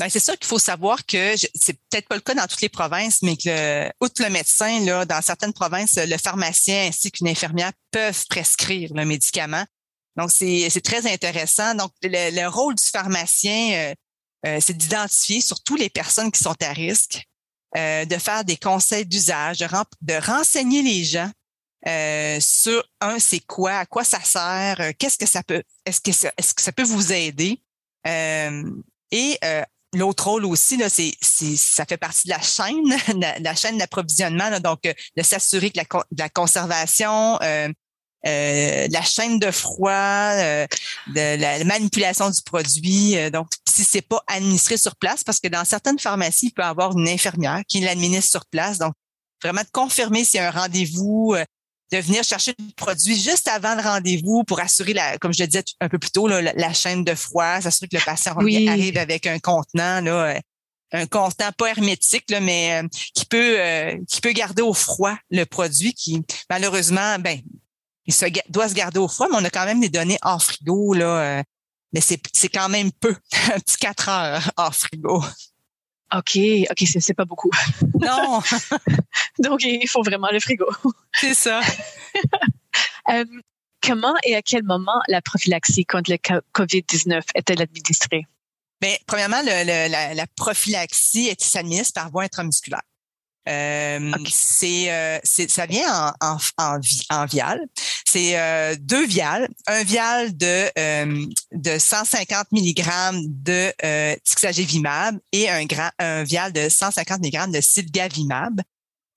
Ben, 0.00 0.08
c'est 0.08 0.18
sûr 0.18 0.38
qu'il 0.38 0.48
faut 0.48 0.58
savoir 0.58 1.04
que 1.04 1.34
c'est 1.54 1.74
peut-être 1.74 2.08
pas 2.08 2.14
le 2.14 2.22
cas 2.22 2.34
dans 2.34 2.46
toutes 2.46 2.62
les 2.62 2.70
provinces, 2.70 3.20
mais 3.20 3.36
que 3.36 3.86
outre 4.00 4.22
le 4.22 4.30
médecin, 4.30 4.80
là, 4.80 5.04
dans 5.04 5.20
certaines 5.20 5.52
provinces, 5.52 5.96
le 5.96 6.16
pharmacien 6.16 6.88
ainsi 6.88 7.12
qu'une 7.12 7.28
infirmière 7.28 7.72
peuvent 7.90 8.24
prescrire 8.30 8.94
le 8.94 9.04
médicament. 9.04 9.64
Donc, 10.16 10.30
c'est 10.30 10.80
très 10.82 11.06
intéressant. 11.06 11.74
Donc, 11.74 11.92
le, 12.02 12.46
rôle 12.48 12.74
du 12.74 12.82
pharmacien, 12.82 13.72
euh, 13.72 13.94
euh, 14.46 14.58
c'est 14.60 14.76
d'identifier 14.76 15.42
surtout 15.42 15.76
les 15.76 15.90
personnes 15.90 16.32
qui 16.32 16.42
sont 16.42 16.56
à 16.62 16.72
risque, 16.72 17.22
euh, 17.76 18.06
de 18.06 18.16
faire 18.16 18.44
des 18.44 18.56
conseils 18.56 19.04
d'usage, 19.04 19.58
de 19.58 20.26
renseigner 20.26 20.80
les 20.82 21.04
gens 21.04 21.30
euh, 21.86 22.38
sur 22.40 22.82
un, 23.00 23.18
c'est 23.18 23.40
quoi, 23.40 23.72
à 23.72 23.86
quoi 23.86 24.04
ça 24.04 24.20
sert, 24.20 24.80
euh, 24.80 24.92
qu'est-ce 24.98 25.16
que 25.16 25.26
ça 25.26 25.42
peut, 25.42 25.62
est-ce 25.86 26.00
que 26.00 26.12
ça, 26.12 26.30
est-ce 26.36 26.52
que 26.52 26.60
ça 26.60 26.72
peut 26.72 26.82
vous 26.82 27.12
aider? 27.12 27.62
Euh, 28.06 28.70
et 29.10 29.38
l'autre 29.94 30.28
rôle 30.28 30.44
aussi, 30.44 30.76
là, 30.76 30.88
c'est, 30.88 31.12
ça 31.20 31.84
fait 31.84 31.96
partie 31.96 32.28
de 32.28 32.30
la 32.30 32.40
chaîne, 32.40 32.96
la, 33.40 33.54
chaîne 33.54 33.78
d'approvisionnement, 33.78 34.58
donc 34.60 34.80
de 34.82 35.22
s'assurer 35.22 35.70
que 35.70 35.78
la, 35.78 35.84
de 36.10 36.18
la 36.18 36.28
conservation, 36.28 37.38
la 38.22 39.02
chaîne 39.02 39.38
de 39.38 39.50
froid, 39.50 40.32
de 40.34 41.40
la 41.40 41.64
manipulation 41.64 42.30
du 42.30 42.40
produit. 42.42 43.30
donc, 43.30 43.48
si 43.68 43.84
c'est 43.84 44.02
pas 44.02 44.22
administré 44.26 44.76
sur 44.76 44.96
place, 44.96 45.24
parce 45.24 45.40
que 45.40 45.48
dans 45.48 45.64
certaines 45.64 45.98
pharmacies, 45.98 46.46
il 46.46 46.52
peut 46.52 46.62
y 46.62 46.64
avoir 46.64 46.96
une 46.96 47.08
infirmière 47.08 47.62
qui 47.66 47.80
l'administre 47.80 48.30
sur 48.30 48.46
place. 48.46 48.78
Donc, 48.78 48.94
vraiment 49.42 49.62
de 49.62 49.70
confirmer 49.72 50.24
s'il 50.24 50.40
y 50.40 50.42
a 50.42 50.48
un 50.48 50.50
rendez-vous, 50.50 51.34
de 51.92 51.98
venir 51.98 52.22
chercher 52.22 52.54
le 52.58 52.72
produit 52.76 53.20
juste 53.20 53.48
avant 53.48 53.74
le 53.74 53.82
rendez-vous 53.82 54.44
pour 54.44 54.60
assurer, 54.60 54.92
la, 54.92 55.18
comme 55.18 55.32
je 55.34 55.42
le 55.42 55.46
disais 55.48 55.64
un 55.80 55.88
peu 55.88 55.98
plus 55.98 56.10
tôt, 56.10 56.28
la, 56.28 56.72
chaîne 56.72 57.04
de 57.04 57.14
froid, 57.14 57.60
s'assurer 57.60 57.88
que 57.88 57.96
le 57.96 58.04
patient 58.04 58.34
arrive 58.36 58.96
avec 58.96 59.26
un 59.26 59.38
contenant, 59.38 60.00
là, 60.00 60.34
euh, 60.34 60.40
un 60.92 61.06
contenant 61.06 61.50
pas 61.52 61.68
hermétique, 61.70 62.30
là, 62.30 62.40
mais 62.40 62.82
euh, 62.82 62.88
qui 63.14 63.24
peut 63.26 63.60
euh, 63.60 63.96
qui 64.08 64.20
peut 64.20 64.32
garder 64.32 64.62
au 64.62 64.74
froid 64.74 65.16
le 65.30 65.44
produit 65.44 65.94
qui, 65.94 66.22
malheureusement, 66.48 67.18
ben, 67.18 67.40
il 68.06 68.14
se, 68.14 68.26
doit 68.48 68.68
se 68.68 68.74
garder 68.74 68.98
au 68.98 69.08
froid, 69.08 69.28
mais 69.30 69.36
on 69.38 69.44
a 69.44 69.50
quand 69.50 69.64
même 69.64 69.80
des 69.80 69.88
données 69.88 70.18
hors 70.22 70.42
frigo, 70.42 70.94
là. 70.94 71.42
mais 71.92 72.00
c'est, 72.00 72.20
c'est 72.32 72.48
quand 72.48 72.68
même 72.68 72.90
peu, 72.92 73.14
un 73.54 73.58
petit 73.60 73.76
quatre 73.76 74.08
heures 74.08 74.50
hors 74.56 74.74
frigo. 74.74 75.22
OK, 76.12 76.38
OK, 76.70 76.88
c'est 76.98 77.14
pas 77.14 77.24
beaucoup. 77.24 77.50
Non. 78.00 78.40
Donc, 79.48 79.64
il 79.64 79.88
faut 79.88 80.02
vraiment 80.02 80.28
le 80.30 80.40
frigo. 80.40 80.66
C'est 81.14 81.34
ça. 81.34 81.60
Euh, 83.08 83.24
comment 83.82 84.14
et 84.24 84.36
à 84.36 84.42
quel 84.42 84.62
moment 84.62 85.00
la 85.08 85.22
prophylaxie 85.22 85.84
contre 85.84 86.10
le 86.10 86.16
COVID-19 86.52 87.22
est-elle 87.34 87.62
administrée? 87.62 88.26
Bien, 88.80 88.94
premièrement, 89.06 89.40
le, 89.42 90.14
la, 90.14 90.26
prophylaxie 90.36 91.34
s'administre 91.38 91.94
par 91.94 92.10
voie 92.10 92.24
intramusculaire. 92.24 92.82
Euh, 93.48 94.12
euh, 94.12 95.18
c'est, 95.24 95.48
ça 95.48 95.66
vient 95.66 96.12
en, 96.20 96.36
en, 96.58 96.78
en, 97.10 97.24
vial. 97.26 97.60
C'est 98.06 98.38
euh, 98.38 98.76
deux 98.78 99.06
viales, 99.06 99.48
un 99.66 99.82
vial 99.82 100.36
de 100.36 100.70
de 101.52 101.78
150 101.78 102.52
mg 102.52 102.84
de 103.28 103.72
tixagevimab 104.24 105.18
et 105.32 105.48
un, 105.48 105.64
grand, 105.64 105.90
un 105.98 106.22
vial 106.22 106.52
de 106.52 106.68
150 106.68 107.20
mg 107.20 107.52
de 107.52 107.60
silgavimab. 107.60 108.60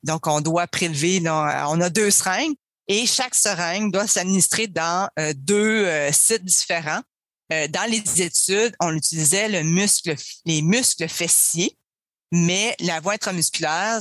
Donc, 0.04 0.28
on 0.28 0.42
doit 0.42 0.68
prélever, 0.68 1.22
on 1.28 1.82
a 1.82 1.90
deux 1.90 2.12
seringues 2.12 2.56
et 2.88 3.06
chaque 3.06 3.36
seringue 3.36 3.92
doit 3.92 4.08
s'administrer 4.08 4.68
dans 4.68 5.10
deux 5.36 5.88
sites 6.12 6.44
différents. 6.44 7.02
dans 7.50 7.90
les 7.90 8.22
études, 8.22 8.76
on 8.80 8.94
utilisait 8.94 9.48
le 9.48 9.64
muscle, 9.64 10.16
les 10.46 10.62
muscles 10.62 11.08
fessiers 11.08 11.78
mais 12.34 12.76
la 12.80 13.00
voie 13.00 13.14
intramusculaire, 13.14 14.00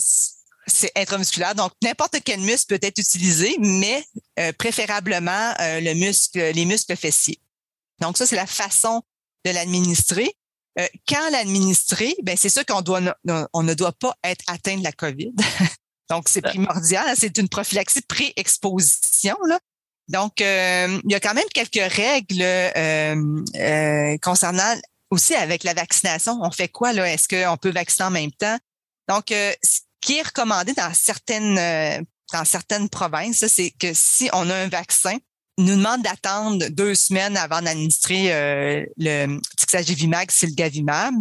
c'est 0.66 0.90
intramusculaire. 0.96 1.54
Donc, 1.54 1.72
n'importe 1.82 2.16
quel 2.24 2.40
muscle 2.40 2.66
peut 2.66 2.86
être 2.86 2.98
utilisé, 2.98 3.54
mais 3.60 4.04
euh, 4.38 4.52
préférablement 4.52 5.52
euh, 5.60 5.80
le 5.80 5.92
muscle, 5.92 6.40
les 6.40 6.64
muscles 6.64 6.96
fessiers. 6.96 7.38
Donc, 8.00 8.16
ça, 8.16 8.26
c'est 8.26 8.36
la 8.36 8.46
façon 8.46 9.02
de 9.44 9.50
l'administrer. 9.50 10.34
Euh, 10.78 10.86
quand 11.06 11.30
l'administrer, 11.30 12.16
ben 12.22 12.34
c'est 12.34 12.48
sûr 12.48 12.64
qu'on 12.64 12.80
doit, 12.80 13.02
on 13.52 13.62
ne 13.62 13.74
doit 13.74 13.92
pas 13.92 14.16
être 14.24 14.44
atteint 14.46 14.78
de 14.78 14.82
la 14.82 14.92
COVID. 14.92 15.32
Donc, 16.10 16.28
c'est 16.28 16.42
primordial. 16.42 17.04
Hein, 17.08 17.14
c'est 17.16 17.38
une 17.38 17.48
prophylaxie 17.48 18.02
pré-exposition. 18.02 19.36
Donc, 20.08 20.40
il 20.40 21.00
y 21.08 21.14
a 21.14 21.20
quand 21.20 21.34
même 21.34 21.48
quelques 21.54 21.92
règles 21.92 22.44
concernant 24.20 24.74
aussi 25.12 25.34
avec 25.34 25.62
la 25.62 25.74
vaccination, 25.74 26.40
on 26.42 26.50
fait 26.50 26.68
quoi 26.68 26.92
là? 26.92 27.06
Est-ce 27.06 27.28
qu'on 27.28 27.56
peut 27.58 27.70
vacciner 27.70 28.06
en 28.06 28.10
même 28.10 28.32
temps? 28.32 28.58
Donc, 29.08 29.30
euh, 29.30 29.52
ce 29.62 29.80
qui 30.00 30.18
est 30.18 30.22
recommandé 30.22 30.72
dans 30.72 30.92
certaines 30.94 31.58
euh, 31.58 32.02
dans 32.32 32.46
certaines 32.46 32.88
provinces, 32.88 33.46
c'est 33.46 33.72
que 33.72 33.92
si 33.92 34.30
on 34.32 34.48
a 34.48 34.54
un 34.54 34.68
vaccin, 34.68 35.18
il 35.58 35.66
nous 35.66 35.76
demande 35.76 36.02
d'attendre 36.02 36.66
deux 36.70 36.94
semaines 36.94 37.36
avant 37.36 37.60
d'administrer 37.60 38.32
euh, 38.32 38.86
le 38.96 39.38
Tixagevimab, 39.58 40.30
Silgavimab. 40.30 41.14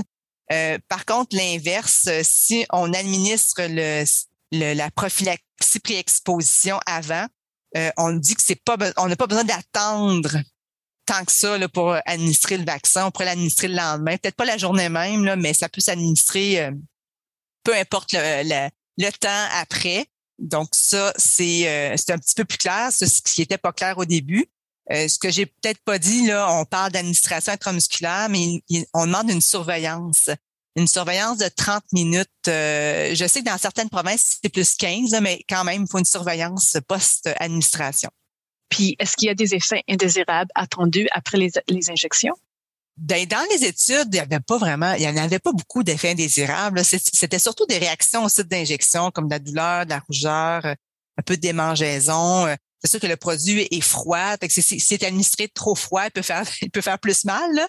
Euh, 0.54 0.78
par 0.88 1.06
contre, 1.06 1.36
l'inverse, 1.36 2.08
si 2.24 2.66
on 2.72 2.94
administre 2.94 3.62
le, 3.68 4.06
la 4.52 4.92
prophylaxie 4.92 5.80
pré-exposition 5.84 6.80
avant, 6.86 7.26
on 7.98 8.12
dit 8.12 8.36
que 8.36 8.44
c'est 8.44 8.62
pas, 8.64 8.78
on 8.98 9.08
n'a 9.08 9.16
pas 9.16 9.28
besoin 9.28 9.44
d'attendre 9.44 10.38
tant 11.06 11.26
que 11.26 11.32
ça 11.32 11.58
là, 11.58 11.68
pour 11.68 11.96
administrer 12.06 12.58
le 12.58 12.66
vaccin. 12.66 13.06
On 13.06 13.12
pourrait 13.12 13.26
l'administrer 13.26 13.68
le 13.68 13.76
lendemain, 13.76 14.18
peut-être 14.18 14.36
pas 14.36 14.46
la 14.46 14.58
journée 14.58 14.90
même, 14.90 15.26
là, 15.26 15.36
mais 15.36 15.54
ça 15.54 15.70
peut 15.70 15.82
s'administrer 15.82 16.62
euh, 16.62 16.72
peu 17.64 17.76
importe 17.76 18.14
le, 18.14 18.70
le, 18.98 19.12
temps 19.12 19.48
après. 19.56 20.06
Donc 20.40 20.70
ça, 20.72 21.14
c'est 21.18 21.68
euh, 21.68 21.96
un 22.10 22.18
petit 22.18 22.36
peu 22.36 22.46
plus 22.46 22.58
clair, 22.58 22.92
ce 22.92 23.06
qui 23.22 23.42
n'était 23.42 23.58
pas 23.58 23.74
clair 23.74 23.98
au 23.98 24.06
début. 24.06 24.46
Euh, 24.92 25.08
ce 25.08 25.20
que 25.20 25.30
j'ai 25.30 25.46
peut-être 25.46 25.82
pas 25.84 26.00
dit, 26.00 26.28
là, 26.28 26.52
on 26.54 26.66
parle 26.66 26.92
d'administration 26.92 27.54
intramusculaire, 27.54 28.28
mais 28.30 28.64
on 28.94 29.06
demande 29.06 29.30
une 29.30 29.42
surveillance. 29.42 30.30
Une 30.76 30.88
surveillance 30.88 31.38
de 31.38 31.48
30 31.48 31.84
minutes. 31.92 32.30
je 32.46 33.26
sais 33.28 33.42
que 33.42 33.46
dans 33.46 33.58
certaines 33.58 33.90
provinces, 33.90 34.40
c'est 34.42 34.50
plus 34.50 34.76
15, 34.76 35.20
mais 35.22 35.44
quand 35.50 35.64
même, 35.64 35.84
il 35.84 35.88
faut 35.90 36.00
une 36.00 36.06
surveillance 36.06 36.78
post-administration. 36.88 38.10
Puis, 38.72 38.96
est-ce 39.00 39.18
qu'il 39.18 39.28
y 39.28 39.30
a 39.30 39.36
des 39.36 39.54
effets 39.54 39.84
indésirables 39.88 40.50
attendus 40.56 41.08
après 41.12 41.38
les, 41.38 41.92
injections? 41.92 42.34
Ben, 42.98 43.26
dans 43.26 43.46
les 43.52 43.66
études, 43.66 44.08
il 44.08 44.14
n'y 44.14 44.20
avait 44.20 44.40
pas 44.40 44.58
vraiment, 44.58 44.94
il 44.94 45.02
n'y 45.02 45.08
en 45.08 45.24
avait 45.24 45.40
pas 45.40 45.52
beaucoup 45.52 45.84
d'effets 45.84 46.12
indésirables. 46.12 46.82
C'était 46.84 47.40
surtout 47.40 47.66
des 47.66 47.78
réactions 47.78 48.24
au 48.24 48.30
site 48.30 48.48
d'injection, 48.48 49.12
comme 49.12 49.28
de 49.28 49.32
la 49.32 49.40
douleur, 49.40 49.86
de 49.86 49.92
la 49.92 50.00
rougeur, 50.00 50.66
un 50.66 51.22
peu 51.26 51.36
de 51.36 51.42
démangeaison. 51.42 52.48
C'est 52.82 52.90
sûr 52.90 53.00
que 53.00 53.08
le 53.08 53.18
produit 53.18 53.68
est 53.70 53.82
froid, 53.82 54.38
fait 54.38 54.48
que 54.48 54.54
si 54.54 54.80
c'est 54.80 55.04
administré 55.04 55.50
trop 55.50 55.76
froid, 55.76 56.06
il 56.06 56.12
peut 56.12 56.22
faire, 56.22 56.48
il 56.62 56.72
peut 56.72 56.82
faire 56.82 56.98
plus 56.98 57.26
mal. 57.26 57.68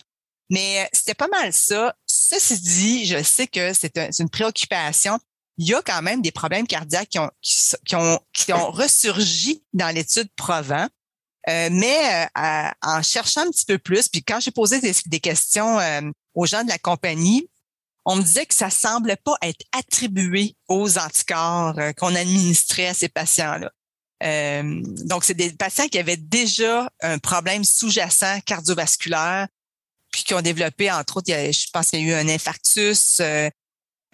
Mais 0.53 0.89
c'était 0.93 1.15
pas 1.15 1.29
mal 1.29 1.53
ça. 1.53 1.97
Ceci 2.07 2.61
dit, 2.61 3.07
je 3.07 3.23
sais 3.23 3.47
que 3.47 3.73
c'est 3.73 3.97
une 4.21 4.29
préoccupation 4.29 5.19
il 5.59 5.69
y 5.69 5.75
a 5.75 5.83
quand 5.83 6.03
même 6.03 6.23
des 6.23 6.33
problèmes 6.33 6.67
cardiaques 6.67 7.11
qui 7.11 7.19
ont, 7.19 7.31
qui, 7.85 7.97
ont, 7.97 8.19
qui 8.33 8.53
ont 8.53 8.71
ressurgi 8.71 9.63
dans 9.73 9.95
l'étude 9.95 10.29
Provent. 10.37 10.89
mais 11.47 12.29
en 12.35 13.03
cherchant 13.03 13.43
un 13.43 13.51
petit 13.51 13.67
peu 13.67 13.79
plus, 13.79 14.09
puis 14.09 14.23
quand 14.23 14.41
j'ai 14.41 14.51
posé 14.51 14.81
des, 14.81 15.21
questions 15.21 15.79
aux 16.35 16.47
gens 16.47 16.65
de 16.65 16.69
la 16.69 16.79
compagnie, 16.79 17.49
on 18.05 18.17
me 18.17 18.23
disait 18.23 18.47
que 18.47 18.55
ça 18.55 18.71
semblait 18.71 19.17
pas 19.17 19.37
être 19.43 19.65
attribué 19.73 20.57
aux 20.69 20.99
anticorps 20.99 21.79
qu'on 21.97 22.15
administrait 22.15 22.89
à 22.89 22.95
ces 22.95 23.09
patients-là. 23.09 23.71
donc, 25.05 25.25
c'est 25.25 25.35
des 25.35 25.53
patients 25.53 25.89
qui 25.89 25.99
avaient 25.99 26.17
déjà 26.17 26.91
un 27.01 27.19
problème 27.19 27.63
sous-jacent 27.63 28.41
cardiovasculaire, 28.47 29.49
puis 30.13 30.25
qui 30.25 30.35
ont 30.35 30.43
développé, 30.43 30.91
entre 30.91 31.17
autres, 31.17 31.29
je 31.29 31.71
pense 31.73 31.91
qu'il 31.91 32.01
y 32.01 32.05
a 32.05 32.07
eu 32.07 32.21
un 32.21 32.29
infarctus, 32.29 33.21
euh, 33.21 33.49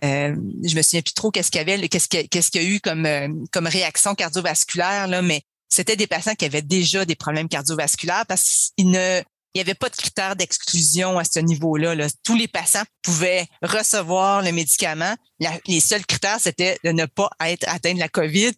je 0.00 0.76
me 0.76 0.82
souviens 0.82 1.02
plus 1.02 1.12
trop 1.12 1.30
qu'est-ce 1.30 1.50
qu'il 1.50 1.58
y 1.58 1.70
avait, 1.70 1.88
qu'est-ce 1.88 2.08
qu'il 2.50 2.62
y 2.62 2.64
a 2.64 2.68
eu 2.68 2.80
comme 2.80 3.04
euh, 3.04 3.28
comme 3.50 3.66
réaction 3.66 4.14
cardiovasculaire 4.14 5.08
là, 5.08 5.22
mais 5.22 5.42
c'était 5.68 5.96
des 5.96 6.06
patients 6.06 6.34
qui 6.34 6.44
avaient 6.44 6.62
déjà 6.62 7.04
des 7.04 7.16
problèmes 7.16 7.48
cardiovasculaires 7.48 8.24
parce 8.26 8.70
qu'il 8.76 8.90
ne 8.90 9.20
il 9.54 9.58
n'y 9.58 9.62
avait 9.62 9.74
pas 9.74 9.88
de 9.88 9.96
critères 9.96 10.36
d'exclusion 10.36 11.18
à 11.18 11.24
ce 11.24 11.40
niveau-là. 11.40 11.94
Là. 11.94 12.06
Tous 12.22 12.36
les 12.36 12.48
patients 12.48 12.84
pouvaient 13.02 13.46
recevoir 13.62 14.42
le 14.42 14.52
médicament. 14.52 15.16
les 15.66 15.80
seuls 15.80 16.04
critères, 16.04 16.38
c'était 16.38 16.78
de 16.84 16.92
ne 16.92 17.06
pas 17.06 17.30
être 17.40 17.66
atteint 17.68 17.94
de 17.94 17.98
la 17.98 18.08
COVID 18.08 18.52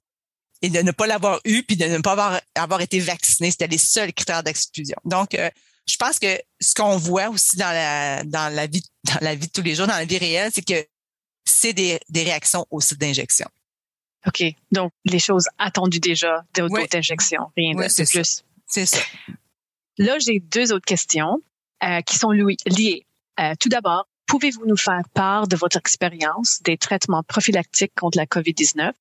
et 0.62 0.68
de 0.68 0.82
ne 0.82 0.90
pas 0.90 1.06
l'avoir 1.06 1.40
eu, 1.44 1.62
puis 1.62 1.76
de 1.76 1.87
ne 1.87 1.99
pas 1.99 2.12
avoir, 2.12 2.40
avoir 2.54 2.80
été 2.80 2.99
vacciné. 2.99 3.50
C'était 3.50 3.68
les 3.68 3.78
seuls 3.78 4.12
critères 4.12 4.42
d'exclusion. 4.42 4.97
Donc, 5.04 5.35
euh, 5.35 5.49
je 5.87 5.97
pense 5.97 6.19
que 6.19 6.39
ce 6.61 6.75
qu'on 6.75 6.97
voit 6.97 7.29
aussi 7.31 7.57
dans 7.57 7.73
la, 7.73 8.23
dans 8.25 8.55
la 8.55 8.67
vie 8.67 8.85
dans 9.05 9.19
la 9.21 9.35
vie 9.35 9.47
de 9.47 9.53
tous 9.53 9.63
les 9.63 9.75
jours, 9.75 9.87
dans 9.87 9.95
la 9.95 10.05
vie 10.05 10.19
réelle, 10.19 10.51
c'est 10.53 10.67
que 10.67 10.87
c'est 11.45 11.73
des, 11.73 11.99
réactions 12.15 12.67
au 12.71 12.81
site 12.81 12.99
d'injection. 12.99 13.49
OK. 14.27 14.43
Donc, 14.73 14.93
les 15.05 15.19
choses 15.19 15.47
attendues 15.59 16.01
déjà 16.01 16.45
d'auto-injection, 16.55 17.51
rien 17.57 17.75
de 17.75 18.11
plus. 18.11 18.43
C'est 18.67 18.87
ça. 18.87 19.01
Là, 19.99 20.19
j'ai 20.19 20.41
deux 20.41 20.73
autres 20.73 20.85
questions 20.85 21.41
euh, 21.83 22.01
qui 22.03 22.19
sont 22.19 22.31
liées. 22.31 23.07
Euh, 23.41 23.55
tout 23.59 23.69
d'abord, 23.69 24.07
pouvez-vous 24.27 24.67
nous 24.67 24.77
faire 24.77 25.03
part 25.15 25.49
de 25.49 25.57
votre 25.57 25.77
expérience 25.77 26.61
des 26.63 26.77
traitements 26.77 27.23
prophylactiques 27.23 27.95
contre 27.99 28.19
la 28.19 28.27
COVID-19? 28.27 28.93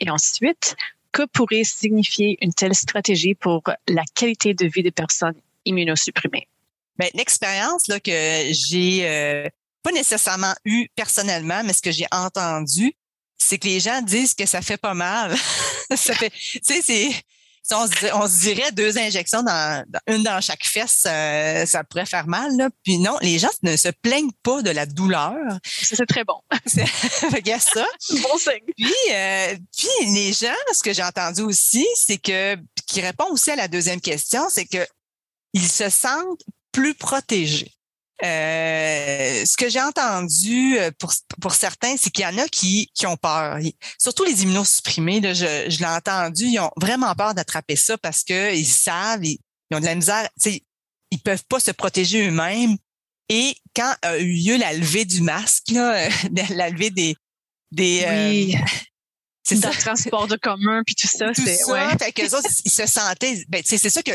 Et 0.00 0.10
ensuite, 0.10 0.76
que 1.12 1.26
pourrait 1.26 1.64
signifier 1.64 2.38
une 2.40 2.54
telle 2.54 2.74
stratégie 2.74 3.34
pour 3.34 3.62
la 3.86 4.02
qualité 4.14 4.54
de 4.54 4.66
vie 4.66 4.82
des 4.82 4.90
personnes 4.90 5.38
immunosupprimées? 5.64 6.48
Ben, 6.96 7.08
l'expérience 7.14 7.88
là 7.88 8.00
que 8.00 8.10
j'ai 8.50 9.08
euh, 9.08 9.48
pas 9.82 9.92
nécessairement 9.92 10.54
eu 10.64 10.88
personnellement, 10.94 11.62
mais 11.64 11.72
ce 11.72 11.82
que 11.82 11.90
j'ai 11.90 12.06
entendu, 12.12 12.94
c'est 13.38 13.58
que 13.58 13.66
les 13.66 13.80
gens 13.80 14.02
disent 14.02 14.34
que 14.34 14.46
ça 14.46 14.62
fait 14.62 14.76
pas 14.76 14.94
mal. 14.94 15.34
ça 15.96 16.14
fait, 16.14 16.30
tu 16.30 16.60
sais, 16.62 16.82
c'est, 16.82 17.10
on 17.72 17.86
se, 17.86 18.40
dirait 18.40 18.72
deux 18.72 18.98
injections 18.98 19.42
dans, 19.42 19.84
une 20.06 20.22
dans 20.22 20.40
chaque 20.40 20.64
fesse, 20.64 21.04
euh, 21.06 21.64
ça 21.66 21.84
pourrait 21.84 22.06
faire 22.06 22.26
mal. 22.26 22.56
Là. 22.56 22.68
Puis 22.84 22.98
non, 22.98 23.16
les 23.22 23.38
gens 23.38 23.50
ne 23.62 23.76
se 23.76 23.88
plaignent 23.88 24.32
pas 24.42 24.62
de 24.62 24.70
la 24.70 24.86
douleur. 24.86 25.36
C'est 25.64 26.06
très 26.06 26.24
bon. 26.24 26.40
Regarde 27.32 27.62
ça. 27.62 27.86
bon 28.10 28.38
signe. 28.38 28.72
Puis, 28.76 28.94
euh, 29.12 29.56
puis 29.76 30.12
les 30.12 30.32
gens, 30.32 30.54
ce 30.72 30.82
que 30.82 30.92
j'ai 30.92 31.04
entendu 31.04 31.42
aussi, 31.42 31.86
c'est 31.94 32.18
que 32.18 32.56
qui 32.86 33.00
répond 33.00 33.26
aussi 33.30 33.50
à 33.50 33.56
la 33.56 33.68
deuxième 33.68 34.00
question, 34.00 34.42
c'est 34.50 34.66
que 34.66 34.86
ils 35.52 35.68
se 35.68 35.88
sentent 35.88 36.42
plus 36.72 36.94
protégés. 36.94 37.72
Euh, 38.24 39.44
ce 39.44 39.56
que 39.56 39.68
j'ai 39.68 39.80
entendu 39.80 40.78
euh, 40.78 40.92
pour, 40.98 41.12
pour 41.40 41.54
certains, 41.54 41.96
c'est 41.96 42.10
qu'il 42.10 42.24
y 42.24 42.26
en 42.26 42.38
a 42.38 42.46
qui, 42.46 42.88
qui 42.94 43.06
ont 43.06 43.16
peur. 43.16 43.58
Surtout 43.98 44.22
les 44.22 44.44
immunosupprimés, 44.44 45.20
là, 45.20 45.34
je, 45.34 45.68
je 45.68 45.78
l'ai 45.80 45.86
entendu, 45.86 46.44
ils 46.44 46.60
ont 46.60 46.70
vraiment 46.76 47.12
peur 47.16 47.34
d'attraper 47.34 47.74
ça 47.74 47.98
parce 47.98 48.22
que 48.22 48.54
ils 48.54 48.66
savent, 48.66 49.24
ils, 49.24 49.40
ont 49.74 49.80
de 49.80 49.86
la 49.86 49.96
misère, 49.96 50.28
ils 50.44 51.20
peuvent 51.24 51.44
pas 51.48 51.58
se 51.58 51.72
protéger 51.72 52.28
eux-mêmes. 52.28 52.76
Et 53.28 53.56
quand 53.74 53.94
a 54.02 54.18
eu 54.18 54.32
lieu 54.34 54.56
la 54.56 54.72
levée 54.72 55.04
du 55.04 55.22
masque, 55.22 55.70
là, 55.70 56.08
la 56.50 56.70
levée 56.70 56.90
des, 56.90 57.16
des 57.72 58.04
oui. 58.08 58.56
euh, 58.56 58.64
c'est 59.42 59.56
ça. 59.56 59.70
transport 59.70 60.28
de 60.28 60.36
commun 60.36 60.82
puis 60.86 60.94
tout 60.94 61.08
ça, 61.08 61.26
c'est 61.34 61.64
ouais. 61.64 61.98
Fait 61.98 62.12
que 62.12 62.22
autres, 62.36 62.48
ils 62.64 62.70
se 62.70 62.86
sentaient 62.86 63.44
ben 63.48 63.62
c'est 63.64 63.78
ça 63.78 64.02
que 64.02 64.12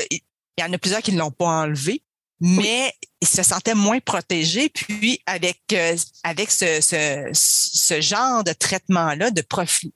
il 0.58 0.62
y 0.62 0.64
en 0.64 0.74
a 0.74 0.78
plusieurs 0.78 1.02
qui 1.02 1.14
ne 1.14 1.20
l'ont 1.20 1.32
pas 1.32 1.46
enlevé, 1.46 2.04
mais 2.40 2.94
ils 3.22 3.28
se 3.28 3.44
sentaient 3.44 3.76
moins 3.76 4.00
protégés. 4.00 4.70
Puis 4.70 5.22
avec 5.26 5.62
euh, 5.74 5.96
avec 6.24 6.52
ce, 6.52 6.82
ce, 6.82 7.30
ce, 7.34 8.02
genre 8.02 8.44
de 8.44 8.54
traitement-là, 8.54 9.32
de, 9.32 9.44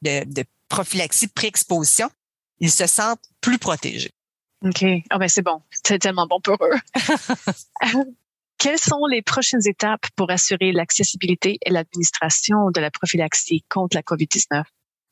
de, 0.02 0.24
de 0.26 0.44
prophylaxie 0.70 1.28
pré-exposition, 1.28 2.10
ils 2.60 2.72
se 2.72 2.88
sentent 2.88 3.24
plus 3.42 3.58
protégés. 3.58 4.12
OK. 4.64 4.84
Ah 5.10 5.18
ben 5.18 5.28
c'est 5.28 5.42
bon. 5.42 5.62
C'est 5.84 6.00
tellement 6.00 6.28
bon 6.28 6.40
pour 6.40 6.58
eux. 6.62 6.80
Quelles 8.58 8.80
sont 8.80 9.08
les 9.10 9.24
prochaines 9.24 9.68
étapes 9.68 10.06
pour 10.16 10.30
assurer 10.30 10.72
l'accessibilité 10.72 11.58
et 11.66 11.72
l'administration 11.72 12.70
de 12.70 12.80
la 12.80 12.92
prophylaxie 12.92 13.66
contre 13.70 13.98
la 13.98 14.04
COVID-19? 14.04 14.64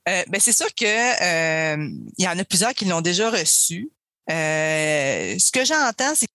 Euh, 0.08 0.24
ben 0.28 0.40
c'est 0.40 0.52
sûr 0.52 0.68
que 0.76 0.86
euh, 0.86 1.90
il 2.18 2.24
y 2.24 2.28
en 2.28 2.38
a 2.38 2.44
plusieurs 2.44 2.74
qui 2.74 2.86
l'ont 2.86 3.02
déjà 3.02 3.32
reçu. 3.32 3.92
Euh, 4.30 5.38
ce 5.39 5.52
que 5.52 5.65
j'entends, 5.65 6.13
c'est 6.15 6.28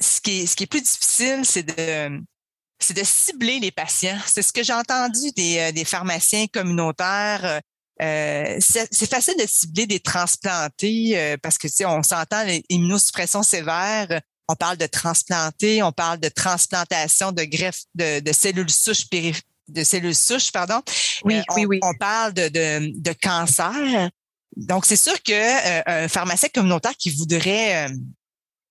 ce, 0.00 0.20
qui 0.20 0.42
est, 0.42 0.46
ce 0.46 0.56
qui 0.56 0.64
est 0.64 0.66
plus 0.66 0.82
difficile, 0.82 1.40
c'est 1.44 1.62
de 1.62 2.20
c'est 2.82 2.96
de 2.96 3.04
cibler 3.04 3.60
les 3.60 3.70
patients. 3.70 4.18
C'est 4.26 4.42
ce 4.42 4.52
que 4.52 4.62
j'ai 4.62 4.72
entendu 4.72 5.30
des, 5.36 5.58
euh, 5.58 5.72
des 5.72 5.84
pharmaciens 5.84 6.46
communautaires. 6.46 7.60
Euh, 8.00 8.56
c'est 8.60 9.10
facile 9.10 9.36
de 9.38 9.46
cibler 9.46 9.86
des 9.86 10.00
transplantés 10.00 11.12
euh, 11.14 11.36
parce 11.42 11.58
que 11.58 11.68
tu 11.68 11.74
sais, 11.74 11.84
on 11.84 12.02
s'entend 12.02 12.42
l'immunosuppression 12.44 13.42
sévère. 13.42 14.20
On 14.48 14.56
parle 14.56 14.78
de 14.78 14.86
transplantés, 14.86 15.82
on 15.82 15.92
parle 15.92 16.18
de 16.18 16.28
transplantation 16.28 17.30
de 17.30 17.44
greffe 17.44 17.82
de, 17.94 18.20
de 18.20 18.32
cellules 18.32 18.70
souches 18.70 19.06
de 19.68 19.84
cellules 19.84 20.16
souches, 20.16 20.50
pardon. 20.50 20.82
Oui, 21.24 21.40
on, 21.50 21.54
oui, 21.54 21.64
oui. 21.66 21.78
On 21.82 21.94
parle 21.94 22.32
de, 22.32 22.48
de, 22.48 23.00
de 23.00 23.12
cancer. 23.12 24.10
Donc, 24.56 24.84
c'est 24.84 24.96
sûr 24.96 25.22
que 25.22 26.04
un 26.04 26.08
pharmacien 26.08 26.48
communautaire 26.52 26.96
qui 26.96 27.10
voudrait 27.10 27.88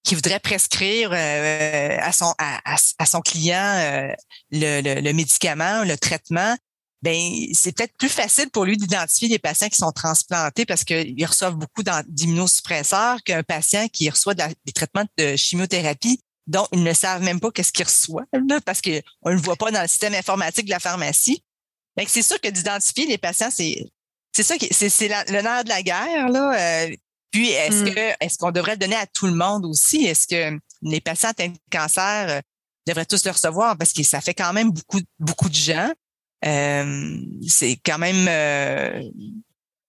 qui 0.03 0.15
voudrait 0.15 0.39
prescrire 0.39 1.11
euh, 1.13 1.97
à 1.99 2.11
son 2.11 2.33
à, 2.37 2.59
à, 2.97 3.05
son 3.05 3.21
client 3.21 3.57
euh, 3.57 4.11
le, 4.51 4.81
le, 4.81 5.01
le, 5.01 5.13
médicament, 5.13 5.83
le 5.83 5.97
traitement, 5.97 6.55
ben 7.01 7.19
c'est 7.53 7.75
peut-être 7.75 7.95
plus 7.97 8.09
facile 8.09 8.49
pour 8.49 8.65
lui 8.65 8.77
d'identifier 8.77 9.27
les 9.27 9.39
patients 9.39 9.69
qui 9.69 9.77
sont 9.77 9.91
transplantés 9.91 10.65
parce 10.65 10.83
qu'ils 10.83 11.25
reçoivent 11.25 11.55
beaucoup 11.55 11.83
d'immunosuppresseurs 12.07 13.21
qu'un 13.23 13.43
patient 13.43 13.87
qui 13.87 14.09
reçoit 14.09 14.33
des 14.33 14.73
traitements 14.73 15.05
de 15.17 15.35
chimiothérapie 15.35 16.19
dont 16.47 16.67
ils 16.71 16.83
ne 16.83 16.93
savent 16.93 17.21
même 17.21 17.39
pas 17.39 17.51
qu'est-ce 17.51 17.71
qu'il 17.71 17.85
reçoit 17.85 18.25
parce 18.65 18.81
qu'on 18.81 19.29
ne 19.29 19.35
le 19.35 19.41
voit 19.41 19.55
pas 19.55 19.71
dans 19.71 19.81
le 19.81 19.87
système 19.87 20.15
informatique 20.15 20.65
de 20.65 20.71
la 20.71 20.79
pharmacie. 20.79 21.43
c'est 22.07 22.23
sûr 22.23 22.41
que 22.41 22.49
d'identifier 22.49 23.05
les 23.05 23.17
patients, 23.17 23.51
c'est 23.51 23.85
c'est 24.31 24.43
ça 24.43 24.57
qui 24.57 24.67
c'est 24.71 25.07
le 25.07 25.41
nerf 25.41 25.63
de 25.63 25.69
la 25.69 25.81
guerre 25.81 26.29
là. 26.29 26.85
Euh, 26.85 26.95
puis, 27.31 27.49
est-ce 27.49 27.83
mm. 27.83 27.93
que 27.93 28.25
est-ce 28.25 28.37
qu'on 28.37 28.51
devrait 28.51 28.73
le 28.73 28.79
donner 28.79 28.95
à 28.95 29.05
tout 29.05 29.27
le 29.27 29.35
monde 29.35 29.65
aussi? 29.65 30.05
Est-ce 30.05 30.27
que 30.27 30.59
les 30.81 31.01
patients 31.01 31.29
atteints 31.29 31.49
de 31.49 31.57
cancer 31.71 32.29
euh, 32.29 32.41
devraient 32.87 33.05
tous 33.05 33.25
le 33.25 33.31
recevoir? 33.31 33.77
Parce 33.77 33.93
que 33.93 34.03
ça 34.03 34.21
fait 34.21 34.33
quand 34.33 34.53
même 34.53 34.71
beaucoup, 34.71 35.01
beaucoup 35.19 35.49
de 35.49 35.55
gens. 35.55 35.91
Euh, 36.45 37.17
c'est 37.47 37.77
quand 37.85 37.97
même 37.97 38.27
euh, 38.27 39.03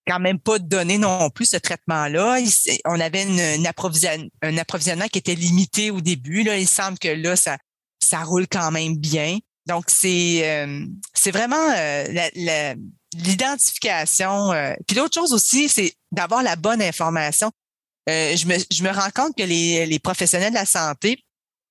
quand 0.06 0.18
même 0.18 0.40
pas 0.40 0.58
donné 0.58 0.98
non 0.98 1.30
plus 1.30 1.46
ce 1.46 1.56
traitement-là. 1.56 2.40
On 2.84 2.98
avait 2.98 3.22
une, 3.22 3.64
un 3.64 4.58
approvisionnement 4.58 5.06
qui 5.06 5.18
était 5.18 5.36
limité 5.36 5.90
au 5.90 6.00
début. 6.00 6.42
Là. 6.42 6.58
Il 6.58 6.66
semble 6.66 6.98
que 6.98 7.08
là, 7.08 7.36
ça, 7.36 7.56
ça 8.02 8.22
roule 8.24 8.48
quand 8.48 8.70
même 8.72 8.96
bien. 8.96 9.38
Donc, 9.66 9.84
c'est 9.88 10.66
c'est 11.14 11.30
vraiment 11.30 11.68
la, 11.68 12.74
l'identification. 13.14 14.52
Euh, 14.52 14.74
puis 14.86 14.96
l'autre 14.96 15.14
chose 15.14 15.32
aussi, 15.32 15.68
c'est 15.68 15.94
d'avoir 16.12 16.42
la 16.42 16.56
bonne 16.56 16.82
information. 16.82 17.50
Euh, 18.08 18.36
je, 18.36 18.46
me, 18.46 18.56
je 18.70 18.82
me 18.82 18.90
rends 18.90 19.10
compte 19.10 19.36
que 19.36 19.42
les, 19.42 19.86
les 19.86 19.98
professionnels 19.98 20.50
de 20.50 20.58
la 20.58 20.66
santé, 20.66 21.22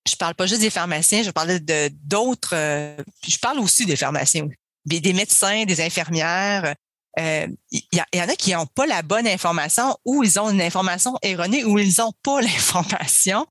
je 0.07 0.15
parle 0.15 0.35
pas 0.35 0.45
juste 0.45 0.61
des 0.61 0.69
pharmaciens, 0.69 1.23
je 1.23 1.31
parle 1.31 1.59
de 1.59 1.89
d'autres. 2.03 2.53
Euh, 2.53 2.97
je 3.27 3.37
parle 3.37 3.59
aussi 3.59 3.85
des 3.85 3.95
pharmaciens, 3.95 4.47
des, 4.85 4.99
des 4.99 5.13
médecins, 5.13 5.65
des 5.65 5.81
infirmières. 5.81 6.75
Il 7.17 7.57
y, 7.71 8.01
y, 8.13 8.21
en 8.21 8.29
a 8.29 8.35
qui 8.35 8.53
n'ont 8.53 8.67
pas 8.67 8.85
la 8.85 9.01
bonne 9.01 9.27
information 9.27 9.97
ou 10.05 10.23
ils 10.23 10.39
ont 10.39 10.49
une 10.49 10.61
information 10.61 11.17
erronée 11.21 11.65
ou 11.65 11.77
ils 11.77 11.95
n'ont 11.97 12.13
pas 12.23 12.41
l'information. 12.41 13.45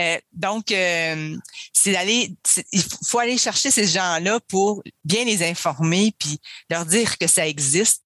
Euh, 0.00 0.18
donc, 0.32 0.72
euh, 0.72 1.36
c'est 1.72 1.92
d'aller, 1.92 2.34
il 2.72 2.82
faut 3.06 3.18
aller 3.18 3.38
chercher 3.38 3.70
ces 3.70 3.86
gens-là 3.86 4.40
pour 4.48 4.82
bien 5.04 5.24
les 5.24 5.42
informer 5.42 6.14
puis 6.18 6.38
leur 6.70 6.86
dire 6.86 7.18
que 7.18 7.26
ça 7.26 7.46
existe. 7.46 8.02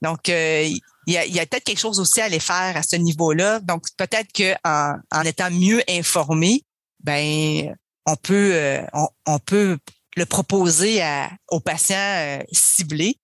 Donc, 0.00 0.28
euh, 0.28 0.68
il 1.06 1.12
y 1.12 1.18
a, 1.18 1.42
a 1.42 1.46
peut-être 1.46 1.64
quelque 1.64 1.80
chose 1.80 2.00
aussi 2.00 2.20
à 2.20 2.24
aller 2.24 2.40
faire 2.40 2.76
à 2.76 2.82
ce 2.82 2.96
niveau-là. 2.96 3.60
Donc, 3.60 3.84
peut-être 3.96 4.32
que 4.32 4.54
en, 4.64 5.22
étant 5.22 5.50
mieux 5.50 5.82
informé, 5.88 6.62
ben, 7.02 7.74
on 8.06 8.16
peut, 8.16 8.80
on, 9.26 9.38
peut 9.38 9.78
le 10.16 10.26
proposer 10.26 11.02
à, 11.02 11.30
aux 11.48 11.60
patients 11.60 12.38
ciblés. 12.52 13.18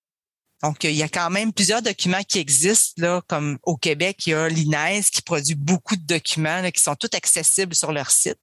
Donc, 0.63 0.85
il 0.85 0.93
y 0.93 1.03
a 1.03 1.09
quand 1.09 1.31
même 1.31 1.53
plusieurs 1.53 1.81
documents 1.81 2.23
qui 2.29 2.39
existent, 2.39 3.01
là, 3.01 3.23
comme 3.27 3.59
au 3.63 3.77
Québec, 3.77 4.19
il 4.27 4.31
y 4.31 4.35
a 4.35 4.49
l'INES 4.49 5.03
qui 5.11 5.23
produit 5.23 5.55
beaucoup 5.55 5.97
de 5.97 6.05
documents 6.05 6.71
qui 6.71 6.83
sont 6.83 6.95
tous 6.97 7.17
accessibles 7.17 7.75
sur 7.75 7.93
leur 7.93 8.11
site. 8.11 8.39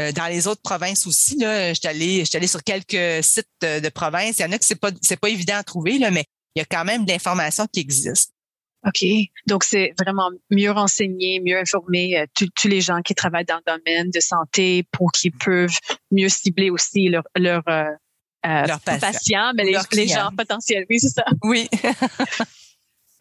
Euh, 0.00 0.12
dans 0.12 0.26
les 0.26 0.46
autres 0.46 0.60
provinces 0.60 1.06
aussi, 1.06 1.38
là, 1.38 1.72
je 1.72 1.78
suis 1.78 1.88
allée, 1.88 2.24
allée 2.34 2.46
sur 2.46 2.62
quelques 2.62 3.24
sites 3.24 3.48
de, 3.62 3.80
de 3.80 3.88
provinces. 3.88 4.38
Il 4.38 4.42
y 4.42 4.44
en 4.44 4.52
a 4.52 4.58
que 4.58 4.64
c'est 4.64 4.74
pas, 4.74 4.90
c'est 5.00 5.18
pas 5.18 5.28
évident 5.28 5.56
à 5.56 5.62
trouver, 5.62 5.98
là, 5.98 6.10
mais 6.10 6.24
il 6.54 6.58
y 6.58 6.62
a 6.62 6.64
quand 6.64 6.84
même 6.84 7.04
de 7.04 7.12
l'information 7.12 7.66
qui 7.72 7.80
existe. 7.80 8.32
OK. 8.86 9.04
Donc, 9.46 9.64
c'est 9.64 9.94
vraiment 9.98 10.30
mieux 10.50 10.70
renseigner, 10.70 11.40
mieux 11.40 11.58
informer 11.58 12.18
euh, 12.18 12.26
tous 12.34 12.68
les 12.68 12.82
gens 12.82 13.00
qui 13.00 13.14
travaillent 13.14 13.46
dans 13.46 13.60
le 13.66 13.78
domaine 13.78 14.10
de 14.10 14.20
santé 14.20 14.84
pour 14.92 15.10
qu'ils 15.12 15.32
peuvent 15.32 15.78
mieux 16.10 16.28
cibler 16.28 16.68
aussi 16.70 17.08
leur, 17.08 17.22
leur, 17.34 17.62
euh, 17.68 17.86
euh 18.46 18.66
leurs 18.66 18.80
patients, 18.80 19.52
mais 19.54 19.64
les, 19.64 20.06
gens 20.06 20.30
potentiels. 20.36 20.84
Oui, 20.88 21.00
c'est 21.00 21.08
ça. 21.08 21.24
Oui. 21.42 21.68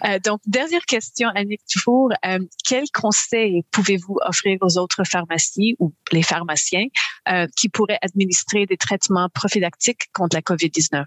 Euh, 0.05 0.19
donc, 0.19 0.41
dernière 0.45 0.85
question, 0.85 1.29
Annick 1.35 1.61
Dufour. 1.69 2.11
Euh, 2.25 2.39
quels 2.65 2.89
conseils 2.93 3.63
pouvez-vous 3.71 4.17
offrir 4.25 4.57
aux 4.61 4.77
autres 4.77 5.03
pharmacies 5.05 5.75
ou 5.79 5.93
les 6.11 6.23
pharmaciens 6.23 6.87
euh, 7.29 7.47
qui 7.55 7.69
pourraient 7.69 7.99
administrer 8.01 8.65
des 8.65 8.77
traitements 8.77 9.29
prophylactiques 9.33 10.11
contre 10.13 10.35
la 10.35 10.41
COVID-19? 10.41 11.05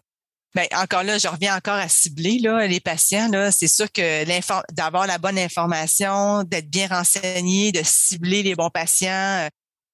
Bien, 0.55 0.65
encore 0.81 1.03
là, 1.03 1.19
je 1.19 1.29
reviens 1.29 1.55
encore 1.55 1.75
à 1.75 1.89
cibler 1.89 2.39
là, 2.39 2.67
les 2.67 2.81
patients. 2.81 3.29
Là. 3.29 3.51
C'est 3.51 3.69
sûr 3.69 3.93
que 3.93 4.25
d'avoir 4.73 5.07
la 5.07 5.19
bonne 5.19 5.39
information, 5.39 6.45
d'être 6.45 6.71
bien 6.71 6.89
renseigné, 6.89 7.73
de 7.73 7.83
cibler 7.85 8.43
les 8.43 8.55
bons 8.55 8.71
patients. 8.71 9.47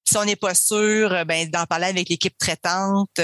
Si 0.07 0.15
on 0.15 0.23
n'est 0.23 0.37
pas 0.37 0.53
sûr, 0.53 1.25
ben, 1.25 1.49
d'en 1.49 1.65
parler 1.65 1.87
avec 1.87 2.07
l'équipe 2.07 2.37
traitante, 2.37 3.19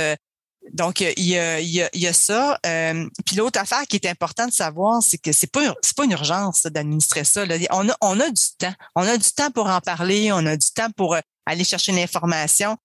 donc, 0.74 1.02
il 1.02 1.24
y 1.24 1.38
a, 1.38 1.60
il 1.60 1.89
y 1.93 2.08
a, 2.08 2.13
ça. 2.13 2.60
Euh, 2.65 3.08
puis 3.26 3.36
l'autre 3.36 3.60
affaire 3.60 3.84
qui 3.88 3.95
est 3.95 4.06
importante 4.06 4.50
de 4.50 4.54
savoir, 4.54 5.02
c'est 5.02 5.17
que 5.17 5.32
c'est 5.32 5.52
pas 5.52 5.74
c'est 5.82 5.95
pas 5.95 6.06
une 6.06 6.12
urgence 6.12 6.63
d'administrer 6.63 7.24
ça. 7.24 7.45
On, 7.72 7.89
a, 7.89 7.95
on 8.02 8.19
a 8.19 8.30
du 8.30 8.43
temps. 8.58 8.74
On 8.95 9.08
a 9.08 9.17
du 9.17 9.32
temps 9.32 9.52
pour 9.52 9.67
en 9.67 9.80
parler. 9.82 10.32
On 10.32 10.45
a 10.45 10.56
du 10.58 10.69
temps 10.72 10.89
pour 10.95 11.15
euh, 11.15 11.22
aller 11.45 11.63
chercher 11.63 11.91
l'information. 11.91 12.78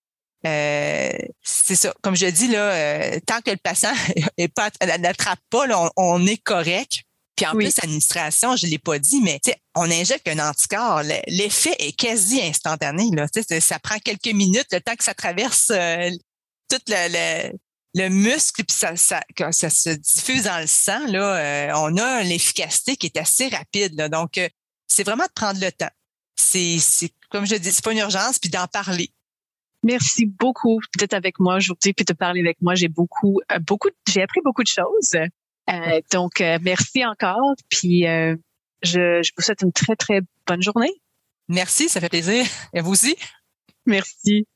Euh, 0.45 1.11
c'est 1.41 1.75
ça. 1.75 1.93
Comme 2.01 2.15
je 2.15 2.27
dis, 2.27 2.47
là, 2.47 2.71
euh, 2.71 3.19
tant 3.25 3.41
que 3.41 3.51
le 3.51 3.57
patient 3.57 3.93
n'attrape 4.99 5.39
pas, 5.49 5.65
là, 5.65 5.89
on, 5.95 6.25
est 6.27 6.37
correct. 6.37 7.03
Puis 7.35 7.45
en 7.45 7.51
plus, 7.51 7.75
l'administration, 7.77 8.55
je 8.55 8.67
l'ai 8.67 8.77
pas 8.77 8.97
dit, 8.97 9.21
mais 9.21 9.41
on 9.75 9.89
injecte 9.91 10.27
un 10.27 10.39
anticorps. 10.39 11.01
L'effet 11.27 11.75
est 11.79 11.97
quasi 11.97 12.41
instantané. 12.41 13.09
Là. 13.11 13.27
Ça 13.59 13.79
prend 13.79 13.97
quelques 13.97 14.33
minutes, 14.33 14.67
le 14.71 14.79
temps 14.79 14.95
que 14.95 15.03
ça 15.03 15.13
traverse 15.13 15.69
euh, 15.71 16.11
tout 16.69 16.79
le, 16.87 17.51
le 17.95 18.09
muscle, 18.09 18.63
puis 18.65 18.75
ça, 18.77 18.95
ça, 18.97 19.21
quand 19.37 19.53
ça 19.53 19.69
se 19.69 19.89
diffuse 19.89 20.43
dans 20.43 20.59
le 20.59 20.67
sang, 20.67 21.07
là, 21.07 21.37
euh, 21.37 21.71
on 21.75 21.97
a 21.97 22.23
l'efficacité 22.23 22.97
qui 22.97 23.07
est 23.07 23.17
assez 23.17 23.47
rapide. 23.47 23.95
Là. 23.95 24.09
Donc, 24.09 24.37
euh, 24.37 24.49
c'est 24.85 25.03
vraiment 25.03 25.23
de 25.23 25.31
prendre 25.33 25.59
le 25.61 25.71
temps. 25.71 25.89
C'est, 26.35 26.77
c'est 26.79 27.11
comme 27.29 27.47
je 27.47 27.55
dis, 27.55 27.71
c'est 27.71 27.83
pas 27.83 27.93
une 27.93 27.99
urgence, 27.99 28.37
puis 28.37 28.49
d'en 28.49 28.67
parler. 28.67 29.11
Merci 29.81 30.25
beaucoup 30.25 30.79
d'être 30.97 31.13
avec 31.13 31.39
moi 31.39 31.55
aujourd'hui, 31.55 31.93
puis 31.93 32.03
de 32.03 32.11
parler 32.13 32.41
avec 32.41 32.61
moi. 32.61 32.75
J'ai 32.75 32.89
beaucoup, 32.89 33.39
euh, 33.51 33.59
beaucoup, 33.59 33.89
j'ai 34.09 34.21
appris 34.21 34.41
beaucoup 34.43 34.63
de 34.63 34.67
choses. 34.67 35.15
donc, 36.11 36.41
merci 36.61 37.05
encore, 37.05 37.55
puis 37.69 38.01
je, 38.01 39.21
je 39.23 39.31
vous 39.37 39.43
souhaite 39.43 39.61
une 39.61 39.71
très, 39.71 39.95
très 39.95 40.19
bonne 40.45 40.61
journée. 40.61 40.91
Merci, 41.47 41.87
ça 41.87 42.01
fait 42.01 42.09
plaisir. 42.09 42.45
Et 42.73 42.81
vous 42.81 42.91
aussi? 42.91 43.15
Merci. 43.85 44.47